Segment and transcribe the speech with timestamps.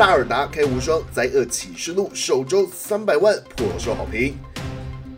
[0.00, 4.34] 萨尔达开无双灾厄启示录首周三百万颇受好评。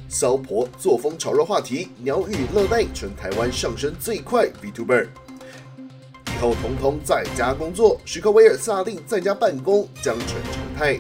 [0.09, 5.07] 骚婆作风炒热话题，鸟语乐奈成台湾上升最快 VTuber。
[6.27, 10.99] 以后统统在家工作，史克威尔下令在家办公将成常态。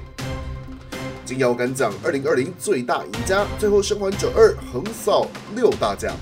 [1.24, 5.26] 金腰杆奖二零二零最大赢家，最后生还者二横扫
[5.56, 6.14] 六大奖。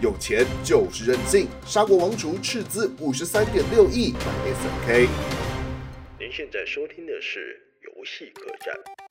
[0.00, 5.08] 有钱就是任性，沙国王储斥资五十三点六亿买 SNK。
[6.26, 9.05] 您现在收听的是游戏客栈。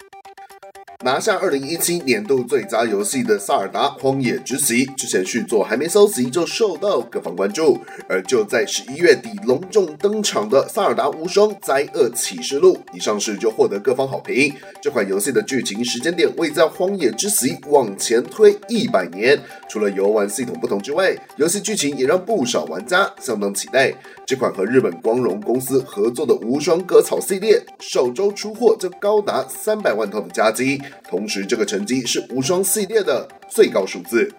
[1.06, 14.52] 拿下二零一七年度最佳游戏的《萨尔达：荒野之息》之前续作还没收集就受到各方关注，而就在十一月底隆重登场的《萨尔达无双：灾厄启示录》一上市就获得各方好评。
[14.82, 23.94] 这款游戏的剧情时间点位在《荒野之息》往前推一百年，除了游玩系统不同之外，游戏剧情也让不少玩家相当期待。
[24.26, 30.82] 这款和日本光荣公司合作的无双割草系列，首周出货就高达三百万套的佳绩。
[31.04, 34.32] 同时，这个成绩是无双系列的最高数字。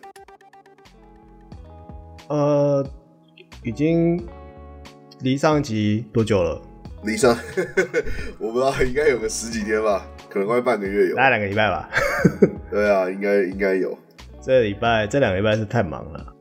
[2.28, 2.84] 呃，
[3.62, 4.26] 已经
[5.20, 6.60] 离上一集多久了？
[7.04, 7.36] 离上，
[8.40, 11.88] 我不知道，应该有个十几天吧，可能快半个月有，大概两个礼拜吧。
[12.70, 13.96] 对啊，应该应该有。
[14.40, 16.34] 这礼拜这两个礼拜是太忙了。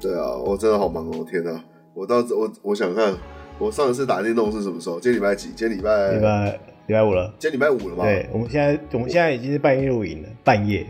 [0.00, 1.26] 对啊，我真的好忙哦！
[1.30, 1.62] 天哪，
[1.92, 3.14] 我到我我想看，
[3.58, 4.98] 我上一次打电动是什么时候？
[4.98, 5.48] 今天礼拜几？
[5.48, 6.58] 今天礼拜礼拜。
[6.90, 8.04] 礼拜五了，今天礼拜五了吗？
[8.04, 10.84] 对，我们现在我们现在已经是半夜录影了，半夜。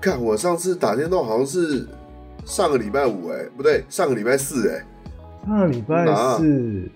[0.00, 1.88] 看我上次打电动好像是
[2.44, 4.86] 上个礼拜五，哎，不对，上个礼拜四，哎，
[5.44, 6.06] 上个礼拜
[6.36, 6.88] 四，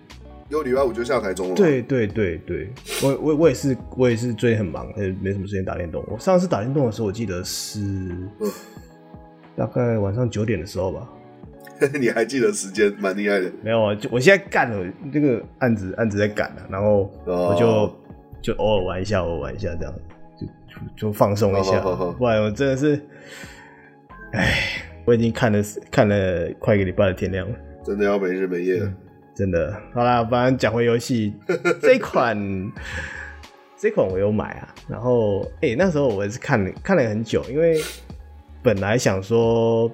[0.50, 1.54] 有礼拜五就下台中了。
[1.56, 2.70] 对对对对，
[3.02, 4.86] 我我我也是我也是最近很忙，
[5.20, 6.04] 没什么时间打电动。
[6.06, 7.80] 我上次打电动的时候，我记得是
[9.56, 11.08] 大概晚上九点的时候吧。
[12.00, 13.50] 你还记得时间，蛮厉害的。
[13.64, 17.66] 没有啊，就我现在干了这个案子，案子在赶了，然后我就。
[17.66, 17.90] Oh.
[18.44, 19.94] 就偶尔玩一下，偶尔玩一下，这样
[20.68, 21.78] 就就放松一下。
[21.78, 22.16] Oh, oh, oh, oh.
[22.18, 23.00] 不然我真的是，
[24.32, 24.58] 哎，
[25.06, 25.58] 我已经看了
[25.90, 28.92] 看了快一个礼拜的天亮了，真的要没日没夜了。
[29.34, 31.34] 真的，好啦，反正讲回游戏，
[31.80, 32.38] 这款
[33.78, 34.74] 这款我有买啊。
[34.88, 37.80] 然后，哎、欸，那时候我也是看了看了很久，因为
[38.62, 39.90] 本来想说，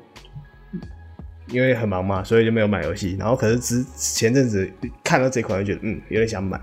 [1.46, 3.16] 因为很忙嘛，所以就没有买游戏。
[3.16, 4.68] 然后，可是之前阵子
[5.04, 6.60] 看到这款，就觉得嗯，有点想买，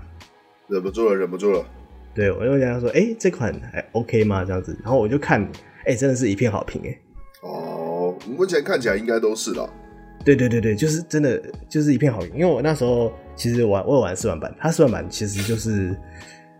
[0.68, 1.64] 忍不住了，忍不住了。
[2.18, 4.44] 对，我就跟他说，哎、欸，这款还 OK 吗？
[4.44, 5.40] 这样子，然后我就看，
[5.84, 6.98] 哎、欸，真的是一片好评，哎。
[7.42, 9.70] 哦，目前看起来应该都是了。
[10.24, 12.32] 对对对对，就是真的就是一片好评。
[12.34, 15.96] 因为我那时候其实玩我有玩试玩版，它试玩版其实就是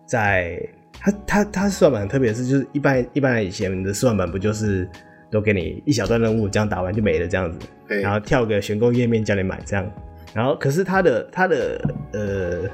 [0.06, 4.88] 在它它它试玩版特别是，就是一般一般以前的试玩版不就是
[5.28, 7.58] 都给你一小段任务，这样打完就没了这样子，
[8.00, 9.90] 然后跳个选购页面叫你买这样，
[10.32, 12.70] 然后可是它的它的呃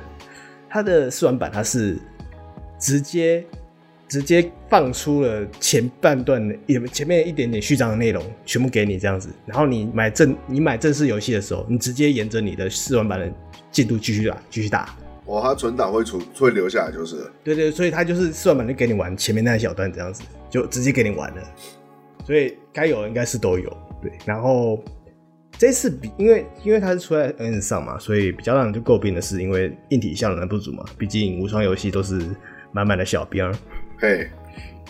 [0.69, 1.97] 它的试玩版它是。
[2.79, 3.45] 直接
[4.07, 9.29] 直接放出了前半段的，也前面一点点序章的内容，全部给你这样子。
[9.47, 13.33] 然后你买正你买正式游戏的时候，你直接沿着你的试玩版的
[13.73, 14.95] 进度继续打，继续打。
[15.25, 17.17] 哦，它存档会存会留下来就是。
[17.43, 21.43] 对对，所以它就是试玩版就给你玩前面那一小段这样子，就直接给你玩了。
[22.27, 23.71] 所以该有的应该是都有。
[24.03, 24.85] 对，然后
[25.57, 30.85] 这次比因为因为它是出在 N 上嘛，所以比较让人就诟病的是，因为硬体效能不足嘛。
[30.99, 32.21] 毕竟无双游戏都是。
[32.75, 33.49] 满满的小兵，
[34.01, 34.29] 嘿，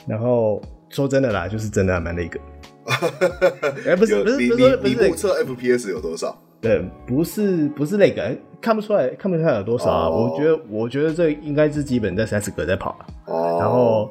[0.06, 2.40] 然后说真的啦，就是真的还蛮那个，
[3.84, 6.34] 哎、欸，不是不是你不是不是，测 FPS 有多少？
[6.62, 10.08] 对，不是不是那个，看不出来看不出来有多少啊？
[10.08, 14.10] 哦、我觉得我觉得这应该是基本在三十格在跑哦，然后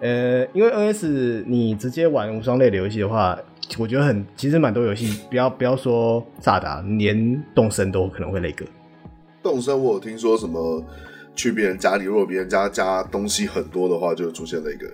[0.00, 3.38] 呃，因为 NS 你直接玩无双类的游戏的话，
[3.78, 8.66] 我觉得很其实蛮多游戏，不要不要说萨达，连动身都可能会那个。
[9.40, 10.82] 动身我有听说什么？
[11.34, 14.86] 去别人家里，如果别人家家东西很多的话，就出现了一个。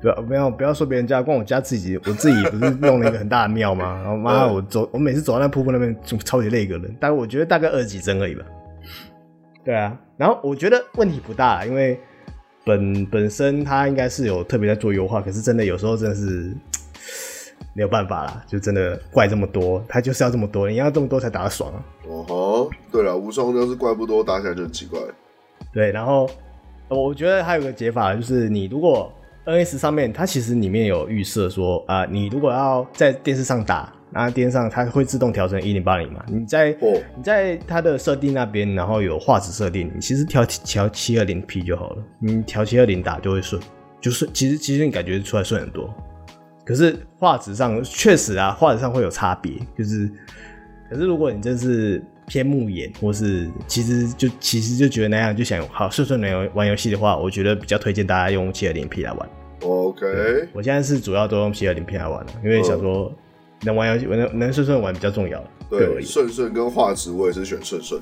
[0.00, 4.00] 不要不要不要说别人家，光我家自己，我自己不是弄了一个很大的庙吗？
[4.02, 6.96] 然后妈，我走，我每次走到那瀑布那边，就超级累一个人。
[6.98, 8.42] 但我觉得大概二十几帧而已吧。
[9.62, 12.00] 对啊，然后我觉得问题不大，因为
[12.64, 16.50] 本本身它应该是有特别在做优化，可是真的有时候真的是
[17.74, 21.84] 没有办法啦，就真的怪这么多，它就是要这么多，你要这么多才打得爽啊。
[22.08, 24.98] 哦吼，对了，无双要是怪不多，打起来就很奇怪。
[25.72, 26.28] 对，然后
[26.88, 29.12] 我觉得还有个解法，就是你如果
[29.46, 36.96] NS 上面它其实里面有预设说啊、呃，你如果要在电视上打，那电视上它会自动调成一零八零嘛，你在、oh.
[37.16, 43.62] 你在它的设定那边，然后有画质设定，你其实调调七二零 P 就好了，你调七二零打就会顺，
[44.00, 45.88] 就是其实其实你感觉出来顺很多，
[46.64, 50.10] 可是画质上确实啊，画质上会有差别，就是
[50.90, 52.02] 可是如果你真是。
[52.30, 59.28] 偏慕颜，或是其实就其实就觉得那样就想好顺顺的玩游戏的话，我觉得比较推荐大家用七二零 P 来玩。
[59.62, 63.12] OK，我现在是主要都用七二零 P 来玩了，因为想说
[63.62, 65.42] 能玩游戏，能能顺顺玩比较重要。
[65.68, 68.00] 对，顺顺跟画质我也是选顺顺。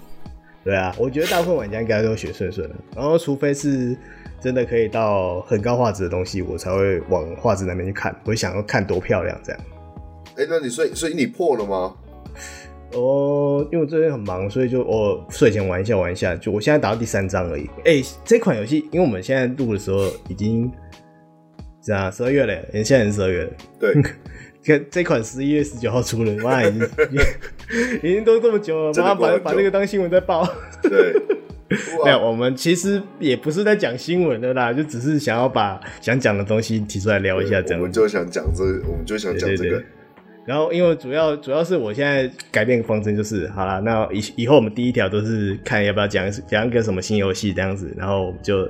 [0.62, 3.96] 对啊，我觉得大部分玩家应该都选顺顺的，然后除非是
[4.42, 9.60] 真的可以到很高画质的东西，我才会往画质那边去看，我会想要看多漂亮这样。
[10.36, 11.94] 哎、欸，那你所以所以你破了吗？
[12.94, 16.34] 哦，因为我最近很忙，所以就我睡前玩一下玩一下。
[16.34, 17.68] 就我现在打到第三章而已。
[17.84, 20.70] 哎、欸，这款游戏，因为我们现在录的时候已经
[21.82, 23.50] 这样十二月了，现在是十二月了。
[23.78, 23.94] 对，
[24.62, 26.88] 这这款十一月十九号出了，妈，已经
[28.02, 30.48] 已经都这么久了，马上把把这个当新闻在报。
[30.82, 31.12] 对，
[32.04, 37.80] 没有，我们其实也不是在讲新闻的啦，就只是想要把想讲的东西提出来聊一下，这样。
[37.80, 39.82] 我们就想讲这，我们就想讲这个。
[40.48, 48.66] 然后，因为主要主要是我现在改变方针就是，好了，那以以后我们第一条都是看要不要讲讲一个什么新游戏这样子，然后就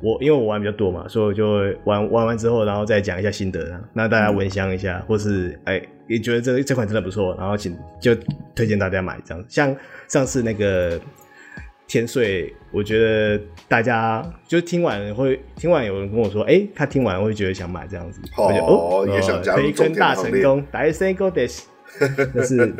[0.00, 8.16] 我因为我玩比较多嘛，所以我就玩玩完之后，然后再讲一下心得，那大家闻香一下，或是哎也觉得这这款真的不错，然后请就
[8.52, 9.76] 推荐大家买这样，像
[10.08, 11.00] 上次那个。
[11.92, 21.46] 千岁，我觉得大家就听完会听完，有人跟我说，哎、欸，他听完会觉得想买这样子，哦、我就哦，也想加入中天大成功，大成功的，
[22.34, 22.74] 就是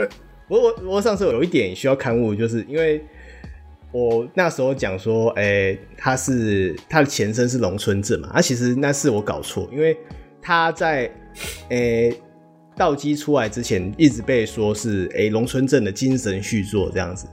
[0.49, 3.05] 我我我上次有一点需要勘误，就是因为
[3.91, 9.95] 我那时候讲说，哎、欸，他是他的前身是龙村镇嘛，啊，其实那是我搞错，因为
[10.41, 11.13] 他在
[11.69, 12.11] 哎
[12.75, 17.27] 道基出来之前，一直被说是哎龙村镇的精神续作这样子。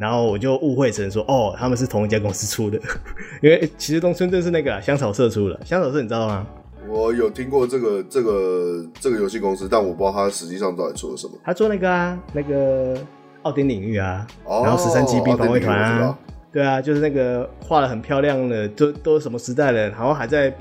[0.00, 2.80] 然后我就误会成说，哦，他们是同一家公司出的，
[3.42, 5.60] 因为其实东村镇是那个香草社出的。
[5.62, 6.46] 香草社你知道吗？
[6.88, 11.34] 我有听过这个这个这个游戏公司，但我不知道他实际上到底做了什么。
[11.44, 12.96] 他做那个啊，那个
[13.42, 16.18] 奥丁领域啊，哦、然后十三级兵防卫团啊，
[16.50, 20.52] 对啊，就是那个画的很漂亮的，都都什么时代了，然后还在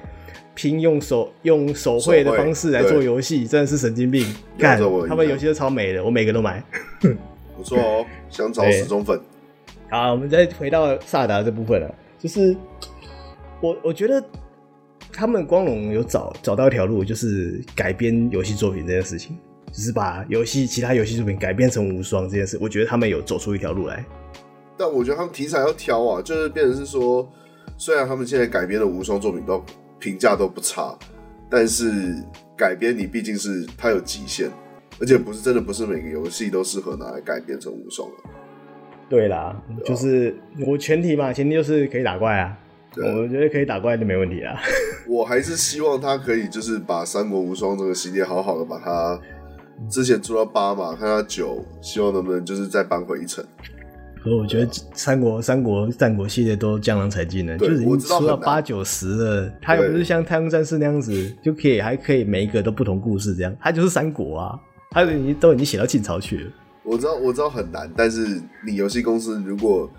[0.53, 4.27] 拼用手用手绘的方式来做游戏，真的是神经病。
[4.57, 4.77] 干，
[5.07, 6.61] 他们游戏都超美的，我每个都买。
[7.59, 9.19] 不错哦， 想找死忠粉。
[9.89, 11.93] 好，我们再回到萨达这部分了。
[12.17, 12.55] 就是
[13.61, 14.23] 我我觉得
[15.11, 19.37] 他们光荣有找找到一条路，就是改编游戏作品这件事情，
[19.73, 22.57] 就是把游戏其他游戏作品改编成无双这件事。
[22.61, 24.05] 我觉得他们有走出一条路来。
[24.77, 27.29] 但我觉得他们题材要挑啊，就是变成是说，
[27.77, 29.61] 虽然他们现在改编的无双作品都
[29.99, 30.97] 评价都不差，
[31.49, 32.15] 但是
[32.55, 34.49] 改编你毕竟是它有极限。
[34.99, 38.15] 而且不是真的，不是每个游戏都适合拿来改编成无双的。
[39.09, 40.35] 对啦，对啊、就是
[40.67, 42.57] 我前提嘛，前提就是可以打怪啊。
[42.91, 44.59] 对我觉得可以打怪就没问题啊。
[45.07, 49.19] 我还是希望他可以就是把三国无双这个系列好好的把它
[49.89, 53.45] 之前出到八嘛，看他九，希望能不能就是再扳回一城。
[54.21, 59.51] 可我觉得三国、三国、战国系列都江郎才尽了，就是已经出到八九十了。
[59.61, 64.59] 它又不是像太空战士那样子就可以还可以每一个都不同故事这样，它就是三国啊。
[64.91, 66.51] 他已经都已经写到晋朝去了。
[66.83, 69.89] 我知道，我知道很难，但是你游戏公司，如果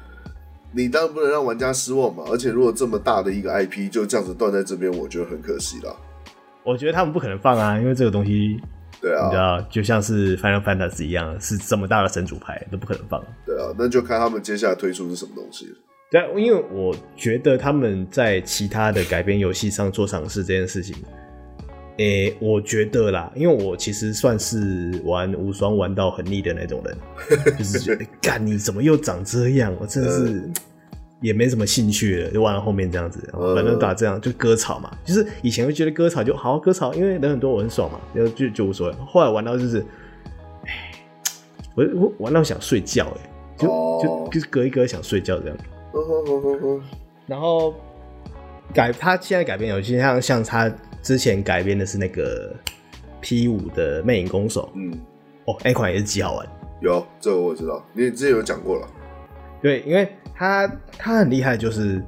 [0.73, 2.25] 你当然不能让玩家失望嘛。
[2.29, 5.97] 而且如果这么大的一个 IP 就这样子断在这边，我觉得很可惜了。
[6.65, 8.61] 我觉得他们不可能放啊，因为这个东西，
[9.01, 13.23] 对啊，你知道，就像是 Final Fantasy 一样，是这么大的神主牌，都不可能放。
[13.47, 15.77] 对啊，那就看他们接下来推出是什么东西了。
[16.11, 20.97] 对啊，因为我觉得他们在其他的改编游戏上做尝试这件事情。
[21.97, 26.97] 诶、欸，我觉得啦，因为我其实算是玩无双玩到很腻的那种人，
[27.59, 30.51] 就是觉得干你怎么又长这样，我真的是
[31.21, 33.21] 也没什么兴趣了，就玩到后面这样子，
[33.55, 38.95] 反正打这样就割草嘛，就是以前会觉得割草就好割草，因为人很多我很爽嘛，然后就就无所谓。
[39.07, 39.85] 后来玩到就是，
[40.65, 40.93] 哎，
[41.75, 43.69] 我我玩到想睡觉，哎，就
[44.03, 45.57] 就就是割一隔想睡觉这样，
[47.27, 47.75] 然后
[48.73, 50.73] 改他现在改变游戏像像他。
[51.03, 52.55] 之前改编的是那个
[53.21, 54.93] P 五的魅影攻手，嗯，
[55.47, 56.47] 哦，那款也是极好玩。
[56.81, 58.89] 有这个我知道，你之前有讲过了。
[59.63, 60.67] 对，因为他
[60.99, 62.03] 他很厉害，就是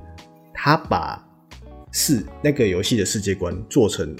[0.52, 1.22] 他把
[1.90, 4.16] 是那个游戏的世界观做成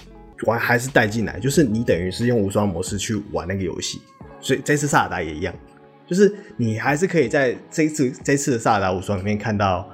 [0.47, 4.01] 玩还是带进来，就是你等于是用无双模式去玩那个游戏。
[4.41, 5.55] 所以这次萨尔达也一样，
[6.07, 9.89] 就是你还是可以在这次这次的萨尔达无双里面看到。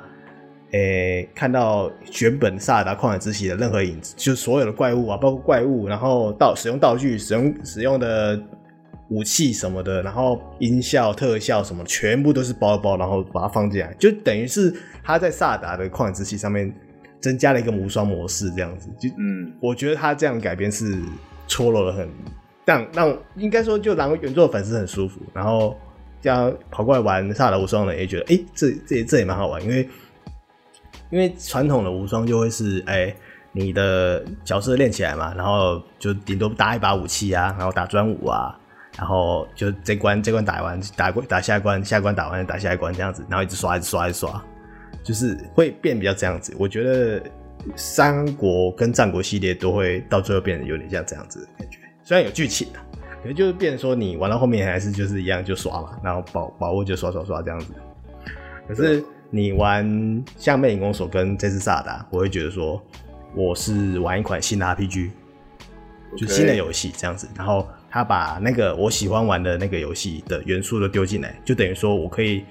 [0.72, 8.38] 诶、欸，看到原本萨尔达旷野之息的任何影子，就是所有的怪物啊，包括怪物，然后道使用道具、使用使用的
[9.08, 16.70] 武器什么的，然后音效、特效什么，全部都是包包，然后把它放进来，就等于是他在萨尔达的旷野之息上面
[17.18, 18.90] 增加了一个无双模式，这样子。
[19.00, 21.00] 就嗯，我觉得他这样改编是
[21.46, 22.06] 戳了很，
[22.66, 25.74] 让让应该说就让原作的粉丝很舒服，然后
[26.20, 29.88] 这样跑过来玩萨尔达无双的也觉得，哎、欸，这这这也蛮好玩，因为
[31.10, 33.14] 因为传统的无双就会是，哎、
[33.52, 38.58] 你的角色练起来嘛，然后就顶多搭一把武器啊，然后打专武啊，
[38.96, 44.44] 然后就这关这关打完，打过打下一关，下关打完打下一关这样子，然后一直刷一直刷一直刷，
[45.02, 46.54] 就是会变比较这样子。
[46.58, 47.22] 我觉得
[47.76, 52.68] 三国跟战国系列都会到最后变得有点像这样子的感觉，虽然有剧情。
[53.20, 57.74] 可能就是变成说，你玩到后面还是就是一样就刷嘛，然后宝宝物就刷刷刷这样子。
[58.68, 59.84] 可是你玩
[60.36, 62.82] 像《魅影攻索》跟这次萨达，我会觉得说
[63.34, 65.10] 我是玩一款新的 RPG，
[66.16, 67.28] 就新的游戏这样子。
[67.36, 72.44] 然后他把那个我喜欢玩的那个游戏的元素都丢进来，就等于说我可以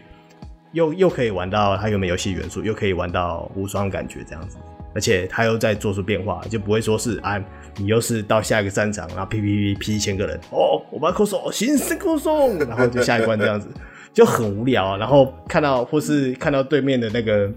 [0.72, 4.57] 又又可以玩到他原本游戏元素，又可以玩到无双感觉这样子。
[4.96, 7.43] 而且他又在做出变化，就不会说是啊。
[7.79, 13.67] 你又是到下一个战场，然后 P P P P 一千个人哦，我把口手新生口手，然后就下一关这样子，
[14.18, 14.98] 就很无聊啊。
[14.98, 17.54] 然后看到或是看到对面的那个，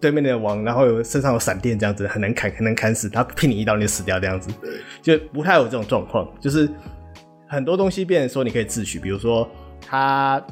[0.00, 4.50] 对面的王，然后有身上有闪电这样子，很难砍，很难砍死他，劈你一刀你就死掉这样子，
[5.00, 6.28] 就不太有这种状况。
[6.40, 6.68] 就是
[7.46, 9.48] 很多东西变成说你可以自取，比如说
[9.80, 10.44] 他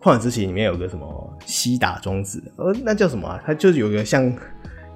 [0.00, 3.42] 旷野之息里面有个什么西打装置，呃，那叫什么啊？
[3.44, 4.32] 它就是有个像，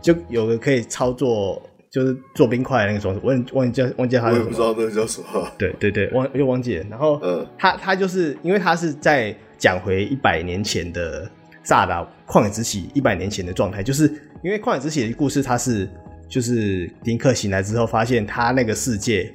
[0.01, 1.61] 就有个可以操作。
[1.89, 5.27] 就是做冰块那个装置，我忘记叫忘记他，我也不知道那个叫什么。
[5.57, 6.85] 对对对，忘又忘记了。
[6.91, 11.31] 然后，嗯，他他就是因为他是在讲回一百年前的
[11.63, 14.07] 萨尔达旷野之息，一百年前的状态，就是
[14.43, 15.89] 因为旷野之息的故事，他是
[16.29, 19.33] 就是林克醒来之后，发现他那个世界，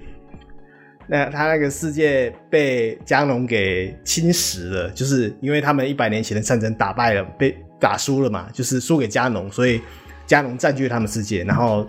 [1.08, 9.82] 那他那个世界被加农给侵蚀了，就是因为他们一百年前的战争打败了，被打输了嘛，就是输给加农，所以
[10.28, 11.88] 加农占据了他们世界，然后。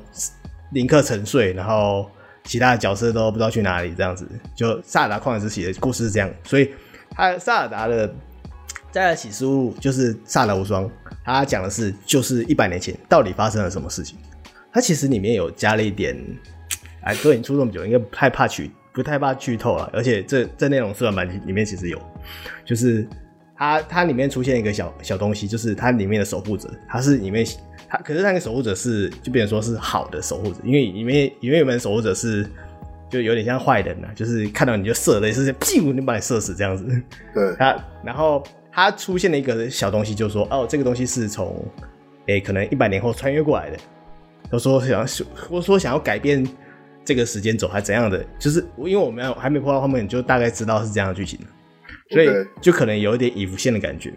[0.72, 2.10] 林克沉睡，然后
[2.44, 4.26] 其他的角色都不知道去哪里，这样子。
[4.54, 6.70] 就萨尔达旷野之息的故事是这样，所以
[7.10, 8.12] 他萨尔达的
[8.90, 10.90] 在启示录就是萨尔达无双，
[11.24, 14.18] 他讲的是就是一百年前到底发生了什么事情。
[14.72, 16.16] 他其实里面有加了一点，
[17.02, 19.90] 哎，都已经出这么久，应该不太怕剧，不太怕剧透了。
[19.92, 22.00] 而且这这内容试玩版里面其实有，
[22.64, 23.06] 就是
[23.62, 27.46] 它它里面出现一个小小东西，就是它里面的守护者，它是里面。
[27.88, 32.44] 它可是那个守护者是，就变成说是好的守护者，因为里面里面有门守护者是，
[33.08, 36.84] 就有点像坏人呐、啊，就是看到你就射，类似屁股就把你射死这样子。
[37.32, 38.42] 对， 他然后
[38.72, 41.64] 他出现了一个小东西，就是说哦，这个东西是从
[42.26, 43.76] 诶、欸、可能一百年后穿越过来的，
[44.50, 46.44] 他说想要或说想要改变
[47.04, 51.38] 这个时间轴还怎样的，就是因为我们还没播到后面，你就大概知道是这样的剧情，
[52.12, 52.28] 所以
[52.60, 54.12] 就可能有一点已浮现的感觉，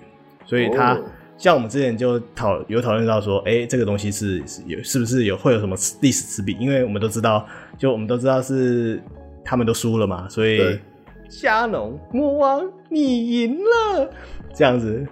[0.46, 0.96] 所以他。
[0.96, 1.06] Oh.
[1.38, 6.56] 像我们之前就讨有讨论到说，哎、欸，这个东西是是有是不是有会有什么历史之笔？
[6.58, 7.46] 因为我们都知道，
[7.78, 9.04] 就我们都知道是
[9.44, 10.80] 他们都输了嘛，所以
[11.28, 14.10] 加农魔王你赢了
[14.54, 15.06] 这样子。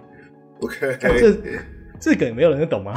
[0.61, 1.35] OK，这
[1.99, 2.93] 这个没有人懂吗？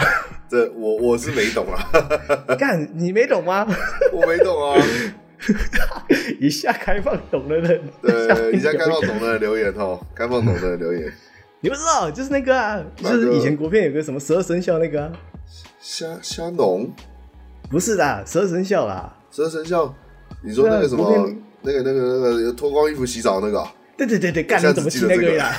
[0.48, 2.54] 这我我是没懂啊。
[2.56, 3.66] 干你没懂吗？
[4.14, 4.80] 我没懂啊。
[6.40, 11.12] 以下开放懂的人，对，一下开放懂的人留言哦，开放懂的人留言。
[11.60, 15.12] 你不知道，就是那个啊，就是以前国片有个什么十二生肖那个啊，
[15.80, 16.88] 虾虾农，
[17.70, 19.92] 不是的，十二生肖啦，十二生肖，
[20.42, 21.28] 你说那个什么，
[21.62, 25.50] 那个那个那个脱光衣服洗澡那个，对对对对，干你怎么记那个呀？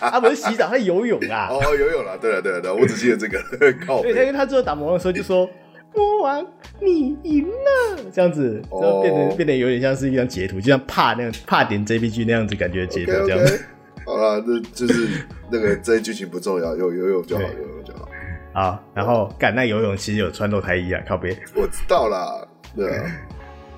[0.00, 3.40] 他不是洗澡，他游泳啊，哦，游泳了，对了对了对，我只记得这个，
[3.86, 5.48] 靠，对，因为他最后打魔王的时候就说
[5.94, 6.46] 魔王
[6.80, 13.64] 你赢了，这样子，就变得变得有点像是一张截图，就像怕那样怕点 JPG 那样子感觉截图这样子。
[14.04, 18.08] 好了，这就是那个这剧情不重要，有游泳就好，游泳就好。
[18.52, 21.36] 好，然后干那游泳其实有穿露胎衣啊，靠边。
[21.54, 23.04] 我知道啦，对啊，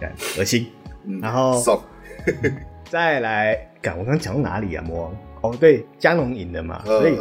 [0.00, 0.66] 干恶心。
[1.20, 1.62] 然后
[2.88, 4.82] 再来干，我刚刚讲到哪里啊？
[4.82, 7.18] 魔王哦，对，加农赢的嘛，所以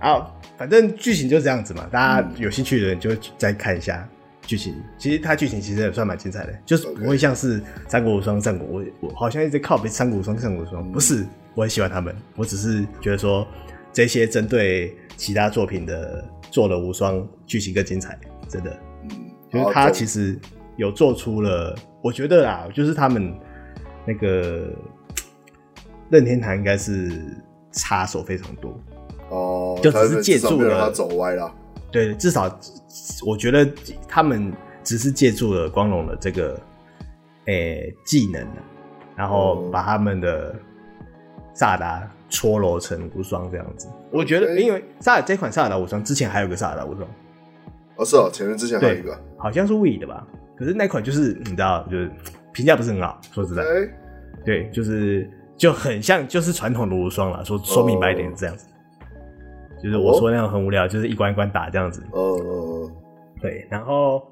[0.00, 1.86] 好，反正剧情就这样子嘛。
[1.92, 4.08] 大家有兴趣的人就再看一下
[4.48, 4.74] 剧情。
[4.96, 11.26] 其实它剧情其实也算蛮精彩的，就是不会像是三国无双、战国，我我好像一直靠别三国无双、战国无双，不是。
[11.54, 13.44] 我很喜欢他们，我只是觉得说
[13.92, 18.16] 这些针对其他作品的做了无双剧情更精彩，
[18.48, 18.70] 真的。
[19.02, 19.10] 嗯，
[19.50, 20.38] 就是他其实
[20.76, 23.36] 有做出了，我觉得啦，就是他们
[24.06, 24.68] 那个
[26.10, 27.10] 任天堂应该是
[27.72, 28.80] 插手非常多
[29.30, 31.52] 哦，就只是借助了他走歪了。
[31.90, 32.58] 对，至少
[33.26, 33.68] 我觉得
[34.06, 34.52] 他们
[34.82, 36.60] 只是借助了光荣的这个
[37.46, 38.46] 诶、欸、技能，
[39.16, 40.54] 然后把他们的。
[41.54, 47.08] 萨达搓揉成无双这样子，我觉得，因为萨尔这款萨达无双之前还有个萨达无双，
[47.96, 50.24] 哦是哦，前面之前还有一个，好像是 Wii 的吧？
[50.56, 52.08] 可是那款就是你知道，就是
[52.52, 53.64] 评价不是很好，说实在，
[54.44, 57.44] 对，就是就很像就是传统的无双了。
[57.44, 58.77] 说说明白一点是这样子，哦、
[59.82, 62.02] 就是我说那样很无聊，就是一关一关打这样子。
[62.12, 62.90] 哦，
[63.40, 64.22] 对，然后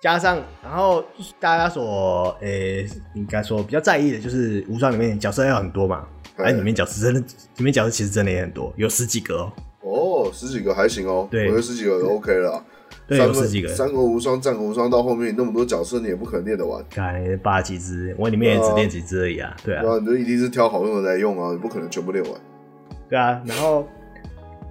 [0.00, 1.02] 加上，然后
[1.40, 6.06] 大家所诶、欸、应该说比较在意的就是无双里面角色要很多嘛，
[6.36, 7.20] 哎，里面角色真的
[7.56, 9.52] 里面角色其实真的也很多，有十几个哦。
[9.84, 12.64] 哦，十几个还行哦，对，我觉得十几个都 OK 了。
[13.08, 13.68] 对，有十几个。
[13.68, 16.82] 三国无双、战国无双到后面那么多角色，你也不可能练得完。
[16.94, 19.54] 干八几只，我里面也只练几只而已啊。
[19.64, 22.32] 对啊，你就一定是挑好用的来用啊，你不可能全部练完。
[23.08, 23.86] 对啊，然后，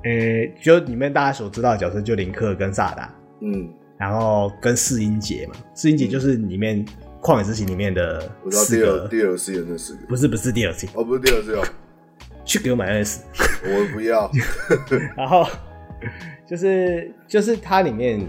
[0.04, 6.86] 呃、欸，就里面大家所知道的角色就林克跟萨达，嗯，然后跟四英杰嘛，四英杰就是里面
[7.22, 11.64] 旷野之息里面的四个 DLC 的那四个，不是不是 DLC，哦不是 DLC 哦，
[12.44, 13.20] 去给我买 NS，
[13.64, 14.32] 我不要，
[15.18, 15.46] 然后。
[16.48, 18.20] 就是就是它里面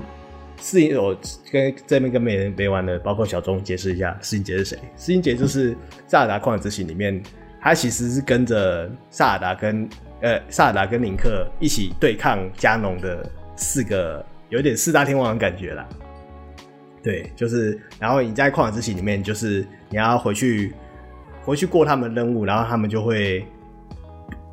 [0.58, 1.16] 四英我
[1.50, 4.78] 跟这边跟没人没玩的，包括小钟解释一下，四英杰是谁？
[4.94, 5.74] 四英杰就是
[6.06, 7.20] 萨达旷野之息里面，
[7.60, 9.88] 他其实是跟着萨达跟
[10.22, 15.86] 呃萨尔达跟林克一起对抗加农的四个，有点四大天王的感觉啦。
[17.02, 20.72] 对，就是然后你在旷野之息里面，就是你要回去
[21.44, 23.46] 回去过他们的任务，然后他们就会。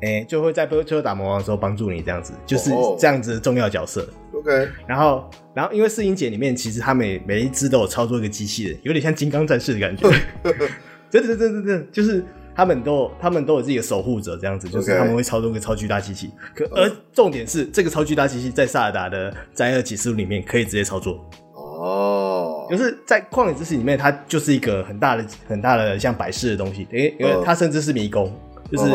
[0.02, 4.00] 哎、欸，就会在最后打魔王的时候帮助你，这样子就是这样子的重要角色。
[4.32, 10.08] Oh, OK，然后，然后因为四英姐里面其实他每每一只都有操作一个机器人，有点像金刚战士的感觉。
[11.10, 12.24] 真的，真的，真的，就是
[12.60, 16.30] 他们都他们都有自己的守护者，这样子就是他们会操纵一个超巨大机器。
[16.54, 21.26] 可而重点是，这个超巨大机器在萨尔达的灾厄启示录里面可以直接操作。
[21.54, 28.30] 哦、oh.，就是在旷野之息里面，它就是一个很大的很大的像摆饰的东西，因为因为它甚至是迷宫。
[28.70, 28.92] 就是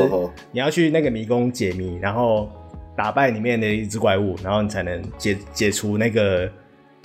[0.51, 2.47] 你要去那个迷宫解谜，然后
[2.95, 6.47] 打败里面的一只怪物，然后你才能解解除那个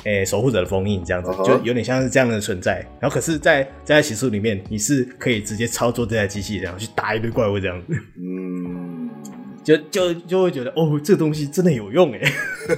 [0.04, 2.84] 诶、欸、守护者的封印，这样子就有点像是这样的存在。
[3.00, 7.94] 然后可是在，在在启示里面，你是可以直接操作这台机器，然后去打一堆怪物这样子。
[8.18, 9.10] 嗯，
[9.62, 12.20] 就就就会觉得哦，这个东西真的有用哎。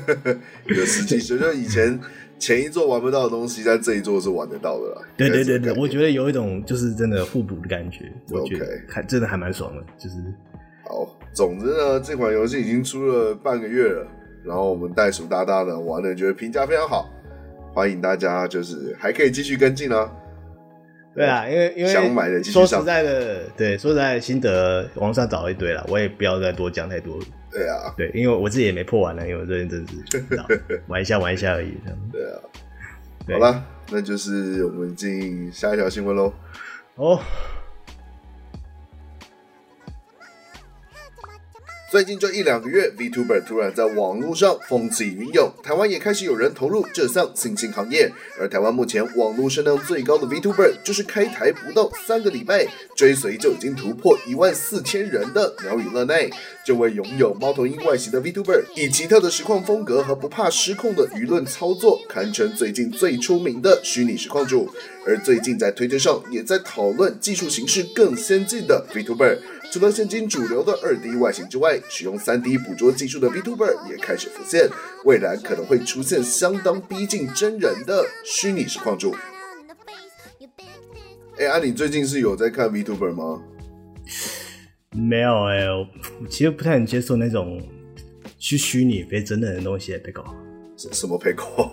[0.66, 1.98] 有实际，就像以前。
[2.42, 5.02] 前一座玩不到的东西，在这一座是玩得到的啦。
[5.16, 8.12] 对对对对，我觉得有一种就是真的互补的感觉。
[8.30, 10.16] 我觉得还真的还蛮爽的，就是。
[10.84, 14.08] 好，总之呢，这款游戏已经出了半个月了，
[14.44, 17.08] 然后我们袋鼠大大呢玩的，觉得评价非常好，
[17.72, 20.10] 欢迎大家就是还可以继续跟进啊。
[21.14, 27.24] 对啊，因为因为想买的继续上，说实在的，对，说实在的心得网上找了一堆了，我也不要再多讲太多了。
[27.50, 30.24] 对啊，对，因为我自己也没破完呢，因为我这边真是
[30.88, 31.76] 玩一下玩一下而已。
[32.10, 32.40] 对啊，
[33.26, 36.32] 对，好了，那就是我们进下一条新闻喽。
[36.96, 37.20] 哦。
[41.92, 48.10] 最近这一两个月，VTuber 突然在网络上风起云涌，台湾也开始有人投入这项新兴行业。
[48.40, 56.30] 而台湾目前网络声量最高的 VTuber，就是开台不到三个礼拜，追随就已经突破一万四千人的鸟语乐奈。
[56.64, 64.66] 这位拥有猫头鹰外形的 VTuber，以奇特的实况风格和不怕失控的舆论操作，堪称最近最出名的虚拟实况主。
[65.04, 69.36] 而最近在推特上也在讨论技术形式更先进的 VTuber。
[69.72, 74.68] 除了现今主流的二 D 外形之外，使用三 D 捕捉技术的 VTuber 也开始浮现，
[75.06, 79.14] 未来可能会出现相当逼近真人的虚拟实况主。
[81.38, 83.42] 哎，啊，你最近是有在看 VTuber 吗？
[84.90, 85.88] 没有哎、欸，我
[86.28, 87.58] 其实不太能接受那种
[88.38, 90.22] 去虚拟非真人的东西被搞。
[90.76, 91.72] 什么被搞？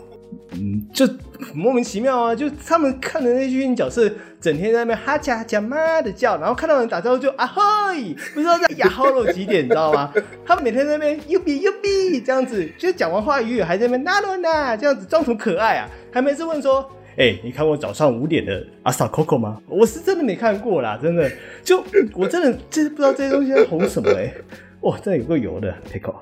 [0.51, 1.07] 嗯，就
[1.53, 2.35] 莫名其妙啊！
[2.35, 4.11] 就他们看的那些角色，
[4.41, 10.11] 整天在那边哈 cha 哈 cha 妈的叫，然后看到人打招呼就啊嘿，不知道在呀吼了几点，你知道吗？
[10.45, 15.87] 他们每天在那边呦比呦比这样子，就讲完话语还在那边那罗那这样子装什么可爱啊？
[16.11, 19.61] 还没事问说，哎、欸，你看过早上五点的阿萨 Coco 吗？
[19.67, 21.31] 我是真的没看过啦，真的，
[21.63, 24.33] 就我真的就是不知道这些东西在红什么哎、欸，
[24.81, 26.13] 哇，真的有个油的 Pico，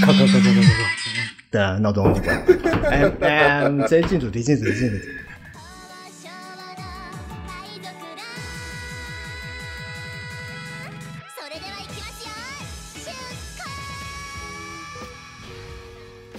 [0.00, 0.86] 靠靠靠靠靠靠！
[1.04, 1.05] 对
[1.52, 2.36] 啊，闹钟就关。
[2.90, 5.04] 哎哎，直接进主题，进主题，进主题。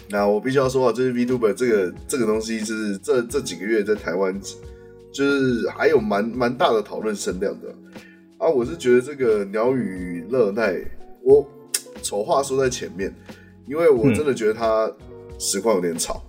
[0.09, 4.39] 那我必须要说啊，就是 VTuber 这个这个东西，是这这几个月在台湾，
[5.11, 7.67] 就是还有蛮蛮大的讨论声量的
[8.37, 8.47] 啊。
[8.47, 10.79] 我是觉得这个鸟语乐奈，
[11.21, 11.45] 我
[12.01, 13.13] 丑话说在前面。
[13.67, 14.91] 因为我真的觉得他
[15.37, 16.23] 实况有点吵，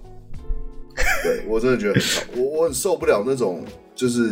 [0.97, 4.29] 嗯、对我真的觉得很吵，我我很受不了那种就是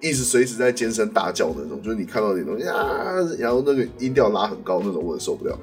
[0.00, 5.58] 一直随时在尖声大叫的那种，就是你看到那种呀，然后那个音调拉很高那种，我很受不了。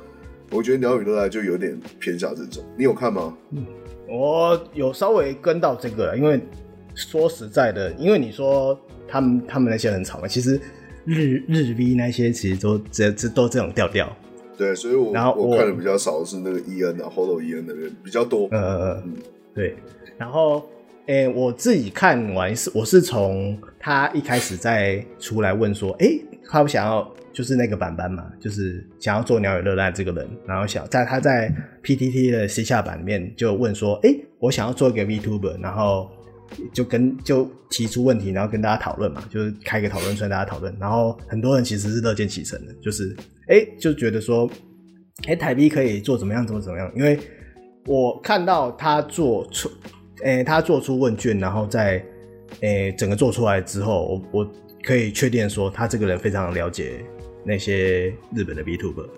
[0.50, 3.36] 我觉得鸟语乐奈就有点偏向这种，你有看吗？
[3.52, 3.66] 嗯，
[4.08, 6.40] 我有稍微跟到这个，因为
[6.96, 10.60] 说实在的，因为你说他们他们那些很吵嘛，其实
[11.06, 14.16] 日日 V 那些其实都这这都这种调调。
[14.58, 18.48] 对，所以我然后我我看的比较少的是那个 E N 啊，Holo E N 的人比较多。
[18.52, 19.14] 呃呃嗯，
[19.54, 19.76] 对。
[20.18, 20.64] 然后，
[21.08, 36.10] 诶、欸，我自己看完是我是从他一开始在出来问说，诶、欸，他不想要就是那个板板嘛，就是想要做鸟语热赖这个人，然后想在他在 P T T 的 C 下版里面就问说，诶、欸，我想要做一个 VTuber，然后
[36.74, 43.16] 就跟就提出问题，然后跟大家讨论嘛，就是开个讨论出来大家讨论，然后很多人其实是乐见其成的，就是。
[43.46, 44.50] 哎、欸，就觉得说，
[45.24, 46.90] 哎、欸，台币可以做怎么样，怎么怎么样？
[46.96, 47.20] 因为
[47.86, 49.70] 我看到他做出，
[50.24, 51.98] 哎、欸，他做出问卷，然后在，
[52.62, 57.04] 哎、欸，整个做出来之后，我我可以确定说，他这个人非常了解
[57.46, 59.10] 那些日本的 VTuber，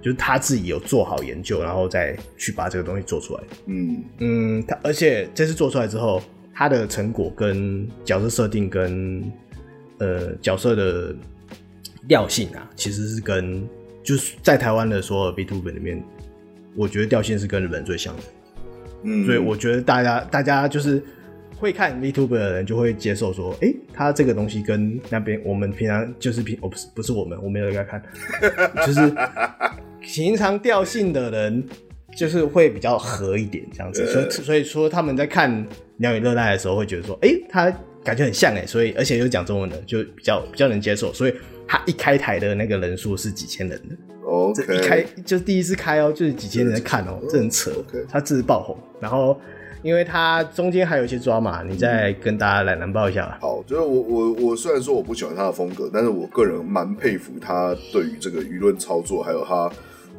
[0.00, 3.42] 就是他自己有做好研究，然后再去把这个东西做出来。
[3.66, 6.22] 嗯嗯，他而且这次做出来之后，
[6.56, 9.22] 他的成果跟角色设定跟
[9.98, 11.14] 呃角色的。
[12.08, 13.68] 调性啊，其实是跟
[14.04, 16.00] 就是在台湾的所有 VTuber 里面，
[16.76, 18.22] 我觉得调性是跟日本最像的。
[19.02, 21.02] 嗯，所以我觉得大家大家就是
[21.56, 28.00] 会看 VTuber 的人就会接受说，哎、欸，他这个东西跟那边我们平常就是平，我不是不是我们，我没有在看，
[28.86, 29.12] 就是
[30.00, 31.64] 平常调性的人
[32.16, 34.06] 就是会比较合一点这样子。
[34.06, 35.66] 所以所以说他们在看
[35.98, 41.34] 鸟语热带的时候会觉得说，哎、欸，他感觉很像哎，所以而且又讲中文的，就比较比较能接受，所以。
[41.68, 43.96] 他一开台的那个人数是几千人的
[44.54, 47.72] 这一开就第一次开哦，就是几千人在看哦，这很扯。
[47.72, 48.06] Okay.
[48.08, 49.36] 他自己爆红，然后
[49.82, 53.38] 因为他中间还有一些抓马，你再跟大家来难报一下吧。
[53.40, 59.68] 好，就是我我我虽然说我不喜欢他的风格，但是我个人蛮佩服他对于这个舆论操作，还有他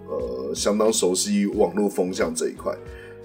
[0.07, 2.75] 呃相当熟悉网络风向这一块。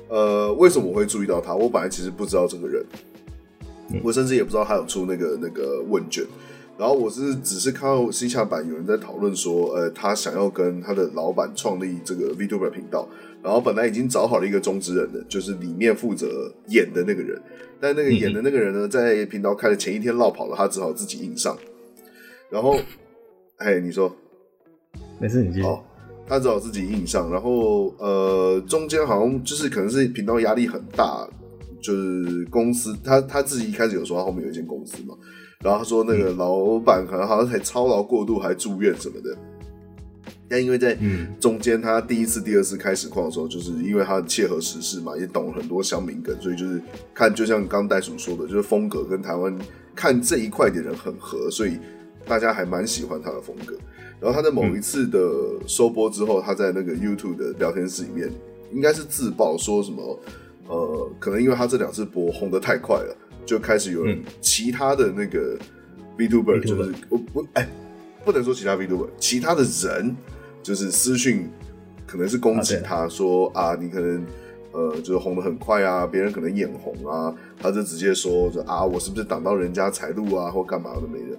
[0.09, 1.55] 呃，为什么我会注意到他？
[1.55, 2.85] 我本来其实不知道这个人，
[3.92, 6.25] 嗯、我甚至也不知道他有出那个那个问卷。
[6.79, 13.07] 然后我是只是看到 C 下版有人在讨论说，呃，他想要跟他的老板创立这个 VTuber 频道，
[13.42, 17.40] 然后本来已经找好了一个中之人的，就是里面负责演的那个人，
[17.79, 21.57] 但那个演的那个人呢，在频道开的前一天落跑了，他只好自己硬上。
[22.51, 22.77] 然后，
[23.59, 24.14] 哎，你说，
[25.21, 25.66] 没事，你继续。
[25.66, 25.85] 哦，
[26.33, 31.29] 他只好自己硬上，然后呃，中间好像就是可能是频道压力很大，
[31.83, 35.14] 就是公司他他自己一开始有说他后面有一间公司嘛。
[35.62, 39.37] 然后他说，那个老板可能好像还操劳过度，还住院什么的。
[40.49, 40.99] 但因为在
[41.38, 46.81] 中间，他第一次、第二次开实况的时候，就是因为他切合时事嘛，也懂很多乡民梗，所以就是
[47.12, 49.55] 看，就像刚袋鼠说的，就是风格跟台湾
[49.95, 51.77] 看这一块的人很合，所以
[52.25, 53.77] 大家还蛮喜欢他的风格。
[54.23, 55.19] 然后他在某一次的
[55.67, 58.31] 收播之后，他在那个 YouTube 的聊天室里面，
[58.73, 60.19] 应该是自曝说什么，
[60.69, 63.17] 呃，可能因为他这两次播红的太快了。
[63.45, 65.59] 就开始有人其他的那个
[66.17, 67.69] VTuber，就是我不哎，
[68.25, 70.17] 不能说其他 VTuber，其他的人
[70.63, 71.51] 就是私讯，
[72.07, 74.25] 可能是攻击他说啊，你可能
[74.71, 81.37] 呃就是红的很快啊，别人可能眼红啊，他就直接说就啊，我是不是挡到人家财路啊，或干嘛的没的。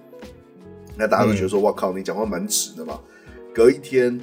[0.96, 2.98] 那大家都觉得说，哇靠，你讲话蛮直的嘛。
[3.54, 4.20] 隔一天，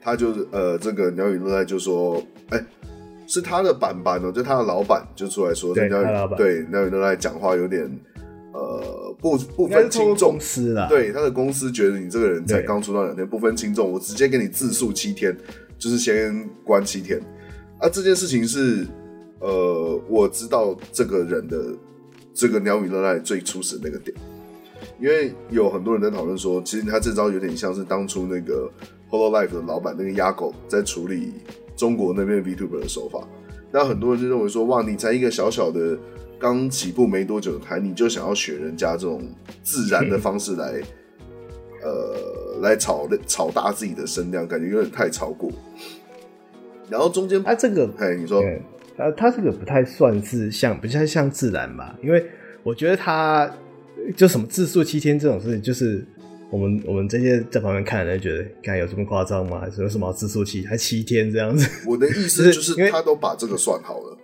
[0.00, 2.64] 他就呃这个鸟语热赖就说，哎。
[3.32, 5.88] 是他的板板哦，就他的老板就出来说，对，
[6.68, 7.88] 鸟语热赖讲话有点
[8.52, 10.36] 呃不不分轻重，
[10.88, 15.32] 对他的公司觉得你这个人才刚出道两天，不分轻重，我直接给你自诉七天，
[15.78, 17.20] 就是先关七天。
[17.78, 18.84] 啊，这件事情是
[19.38, 21.56] 呃，我知道这个人的
[22.34, 24.12] 这个鸟语热赖最初始那个点，
[25.00, 28.70] 因为有很多人在讨论说，其实他这招有点像是当初那个
[29.08, 31.32] Holo Life 的老板那个鸭狗在处理。
[31.76, 33.26] 中国那边 VTuber 的手法，
[33.72, 35.98] 那很多人就认为说，哇，你才一个小小的
[36.38, 39.22] 刚起步没多久的台，你就想要学人家这种
[39.62, 40.74] 自然的方式来，
[41.82, 45.50] 呃，来炒炒大自己的声量，感觉有点太超过。
[46.90, 48.42] 然后中间，啊，这个，哎，你说，
[48.98, 51.96] 他他这个不太算是像，不太像自然吧？
[52.02, 52.22] 因为
[52.62, 53.50] 我觉得他
[54.16, 56.06] 就什么自述七天这种事情，就是。
[56.52, 59.62] 我们我们这些在旁边看的人觉得，看有这么夸张吗？
[59.78, 61.64] 有什么自述期还七天这样子？
[61.86, 64.18] 我的意思 就是，他都把这个算好了，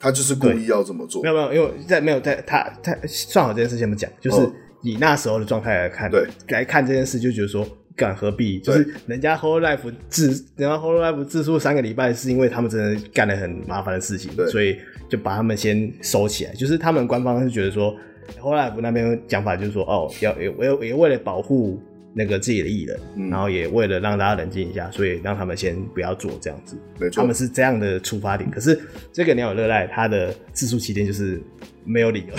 [0.00, 1.22] 他就是故意要这么做。
[1.22, 4.38] 没有没有，因为在没有在他他算好这件事先不讲，就是
[4.82, 7.64] 以那时候的状态来看，对，来看这件事就觉得说，
[7.94, 8.58] 敢何必？
[8.58, 14.76] 就是人家 Whole Life 自，人家 Whole Life 自述三个礼拜，是因为他们真的干了很麻烦的事情，所以
[15.08, 16.52] 就把他们先收起来。
[16.54, 17.96] 就是他们官方是觉得说。
[18.38, 21.80] 后来那边讲法就是说，哦，要也为也为了保护
[22.12, 26.76] 那个自己的艺人，嗯然后也为了让大家冷静一下，所以让他们先不要做这样子。
[26.98, 28.50] 没错他们是这样的出发点。
[28.50, 28.80] 可是
[29.12, 31.40] 这个鸟有热赖，他的自述起点就是
[31.84, 32.34] 没有理由，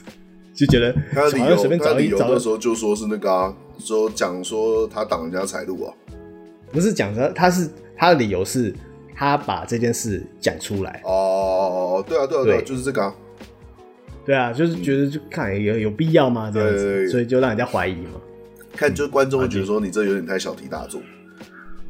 [0.54, 5.94] 就觉得他的理由，好像随便他的理由找一找的时候就说是那个啊，说讲说他挡人家财路啊。
[6.72, 8.74] 不是讲的，他是他的理由是
[9.14, 11.00] 他把这件事讲出来。
[11.04, 13.14] 哦，对啊，对啊，对啊，对就是这个啊。
[14.24, 16.50] 对啊，就是觉得就看有有必要吗？
[16.52, 18.20] 这样子，所以就让人家怀疑嘛。
[18.74, 21.00] 看，就是观众会觉得说你这有点太小题大做。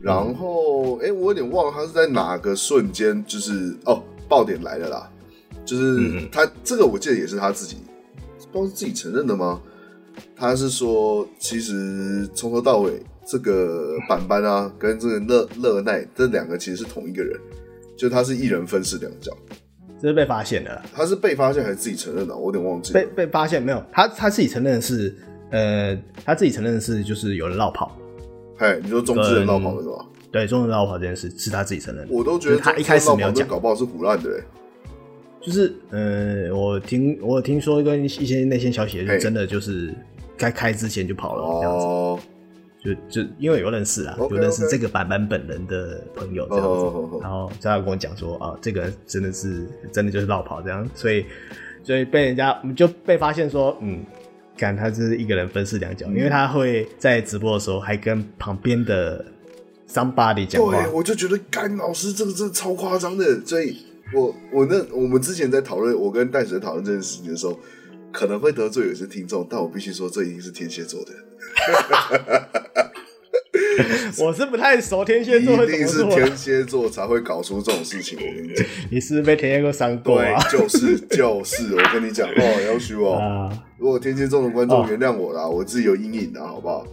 [0.01, 5.11] 然后，哎、我有点忘了他是在哪个瞬间，就是哦，爆点来了啦，
[5.65, 7.77] 就是嗯他这个我记得也是他自己，
[8.51, 9.61] 不知道是自己承认的吗？
[10.35, 17.39] 他是说，其实从头到尾，这个板板啊，跟这个乐乐奈这两个其实是同一个人，
[17.97, 19.33] 就他是一人分饰两角。
[20.03, 22.37] 这是被发现的，他是被发现还是自己承认的？
[22.37, 23.01] 我有点忘记了。
[23.01, 23.81] 被被发现没有？
[23.93, 25.15] 他他自己承认的是，
[25.51, 27.97] 呃，他自己承认的是就是有人落跑，
[28.59, 30.05] 嘿，你说中之人闹跑的是吧？
[30.33, 32.13] 对，中人落跑这件事是他自己承认的。
[32.13, 34.45] 我都觉得他一开始没有讲，搞不好是胡乱的、欸。
[35.41, 39.95] 就是呃，我听我有听说跟一些内线消息，就真的就是
[40.37, 41.85] 该开之前就跑了这样子。
[41.85, 42.19] 哦，
[42.85, 51.25] 就就因为有认识啊有认识这个版本本人的朋友这样子，然后他跟我讲说啊，这个真的是真的就是绕跑这样，所以
[51.85, 54.05] 所以被人家就被发现说，嗯，
[54.57, 59.25] 看他是一个人分饰两角，嗯因为他会在直播的时候还跟旁边的
[59.89, 63.77] somebody 讲话对，，我就觉得干老师这个真的超夸张的，所以
[64.13, 67.57] 我我那我们之前在讨论，我跟袋鼠在讨论这件事情的时候，
[68.13, 71.13] 可能会得罪有些听众，但我必须说，这一定是天蝎座的，
[74.19, 78.19] 我是不太熟天蝎座会一定是天蝎座才会搞出这种事情。
[78.21, 86.87] 我跟你讲，你是不是被天蝎座伤过对啊？，就是就是，我跟你讲 哦，要许哦，啊，如果天蝎座的观众哦原谅我啦，我自己有阴影的，好不好？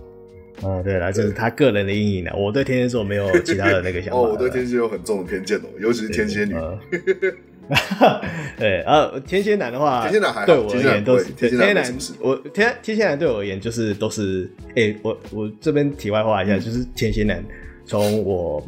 [0.62, 2.36] 哦，对了，就是他个人的阴影了。
[2.36, 4.18] 我对天蝎座没有其他的那个想法。
[4.20, 6.54] 哦，我对天蝎有很重的偏见哦，尤其是天蝎女。
[6.54, 6.78] 呃
[8.58, 16.60] 对，呃，天蝎男的话，天蝎男还对我而言都是天蝎男我天天蝎男对我而言就是都是，哎、我我这边题外话一下，嗯。
[16.60, 17.44] 就是天蝎男
[17.86, 18.64] 从我，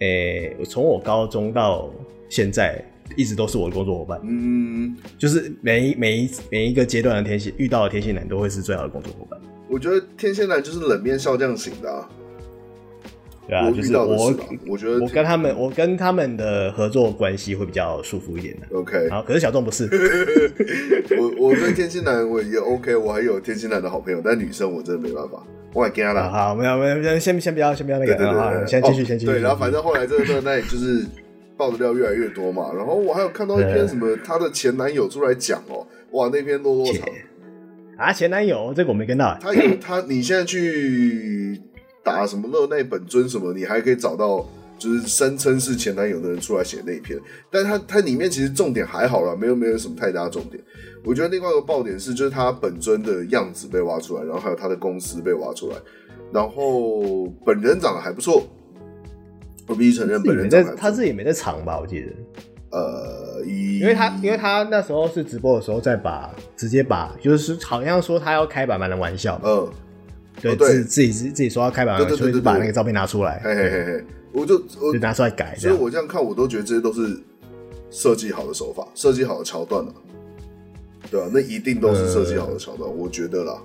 [0.00, 1.90] 哎、从我高中到
[2.28, 2.82] 现在
[3.16, 12.08] 一直都是我的工作伙伴，嗯，就是每一每一每一个阶段的天蝎遇到的天蝎男都会是最好的工作伙伴，我觉得天蝎男就是冷面笑匠型的啊。
[13.48, 14.34] 对啊，就是我
[14.66, 18.66] 我觉得我跟他们我跟他们的合作关系会比较舒服一点的。
[18.76, 19.84] OK，好，可是小众不是。
[21.16, 26.28] 我我对天蝎男我也 OK，我还有天蝎男的好朋友，但女生我真的没办法，我还跟他好啦。
[26.28, 29.30] 好，没有没有，先先不要，先不要那个，对对对好对，先继续，先继续。
[29.30, 31.04] 哦对，然后反正后来这个那也就是
[31.56, 37.08] 爆的料越来越多嘛，然后我还有看到一篇什么她的前男友出来讲哦，哇，那篇落落长，
[37.96, 41.60] 啊，前男友这个我没跟到欸，他有他，你现在去
[42.06, 44.46] 打什么热内本尊什么，你还可以找到
[44.78, 47.18] 就是声称是前男友的人出来写那一篇，
[47.50, 50.62] 但他他里面其实重点还好啦，没有没有什么太大重点。
[51.04, 55.76] 我觉得另外一个爆点是，就是他本尊的样子被挖出来，然后还有他的公司被挖出来，
[56.32, 58.44] 然后本人长得还不错，
[59.66, 61.78] 我必须承认本人长得他自己没在藏吧？
[61.80, 62.06] 我记得，
[62.70, 69.68] 呃，因因为他因为他那时候是直播的时候在把直接把就是好像说他要开板板的玩笑，嗯，
[70.40, 75.82] 对，哦对自自己自自己说要开板就对对把那个照片拿出来，嘿嘿嘿嘿，我就我就拿出来改这所以样。
[75.82, 77.18] 我这样看，我都觉得这些都是
[77.90, 79.92] 设计好的手法，设计好的桥段了、
[81.10, 83.58] 对啊，那一定都是设计好的桥段，我觉得啦。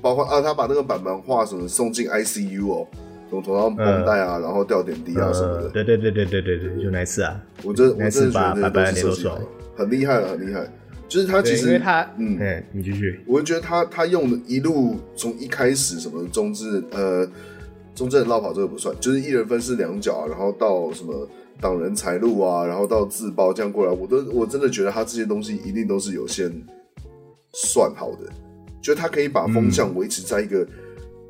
[0.00, 2.86] 包括啊，他把那个板板画什么送进 ICU 哦，
[3.30, 5.62] 从头上绷带啊，然后吊点滴啊什么的。
[5.62, 9.44] 呃，对对对对对对对，就那一次啊，我真我那次真的觉把那些都是设计好的，
[9.76, 10.70] 很厉害了，很厉害。
[11.14, 13.20] 就是他其，实，因为他嗯嗯，你继续。
[13.24, 17.24] 我就觉得他他用的一路从一开始什么中之呃
[17.94, 21.28] 中之人落跑这个不算，就是一人分饰两角啊，然后到什么
[21.60, 26.50] 挡人财路啊，然后到自爆这样过来，我都我真的觉得他这些东西一定都是有先
[27.52, 28.28] 算好的，
[28.82, 30.66] 就他可以把风向维持在一个，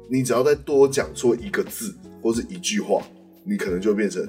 [0.09, 3.03] 你只要再多讲错一个字或是一句话，
[3.45, 4.27] 你可能就变成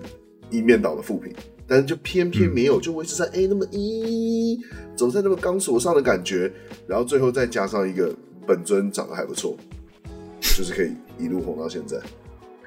[0.50, 1.34] 一面倒的负评。
[1.68, 4.60] 但是就偏偏没有，就维持在哎、欸、那么一
[4.96, 6.52] 走在那么钢索上的感觉，
[6.88, 8.14] 然后最后再加上一个
[8.46, 9.58] 本尊长得还不错，
[10.40, 11.98] 就是可以一路红到现在。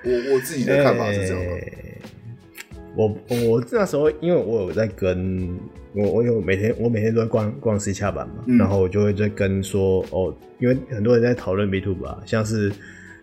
[0.04, 1.50] 我我自己的看法是这样的。
[1.50, 1.74] 欸
[2.96, 3.06] 我
[3.46, 5.56] 我那时候因为我有在跟
[5.94, 8.58] 我我有每天我每天都在逛逛 C 恰版嘛，嗯。
[8.58, 12.72] 然后我就会在跟说哦，因为很多人在讨论 B Two 吧，像是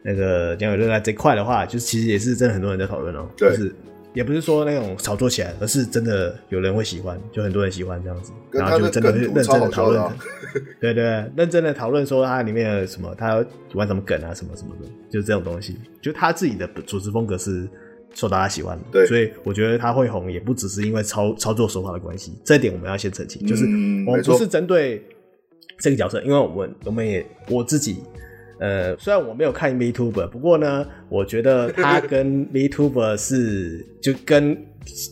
[0.01, 3.75] 那个讲有热爱这块的话，就是其实也是真的很多人在讨论哦，就是
[4.15, 10.11] 也不是说那种炒作起来，而是真的有人会喜欢，就很多人喜欢这样子，然后就真的认真的讨论，
[10.79, 11.03] 对对，
[11.35, 17.69] 认真的讨论说它里面有什么，他玩什么梗啊，什么什么的，就这种东西，就他自己的主持风格是
[18.13, 23.65] 受大家喜欢的，对，所以我觉得他会红，也不只是因为操操作手法的关系，这一点我们要先澄清，就是
[24.07, 25.05] 我们不是针对
[25.79, 28.01] 这个角色，因为我们我们也我自己。
[28.57, 34.57] 呃，虽然我没有看 VTuber，不过呢，我觉得他 跟 VTuber 是就跟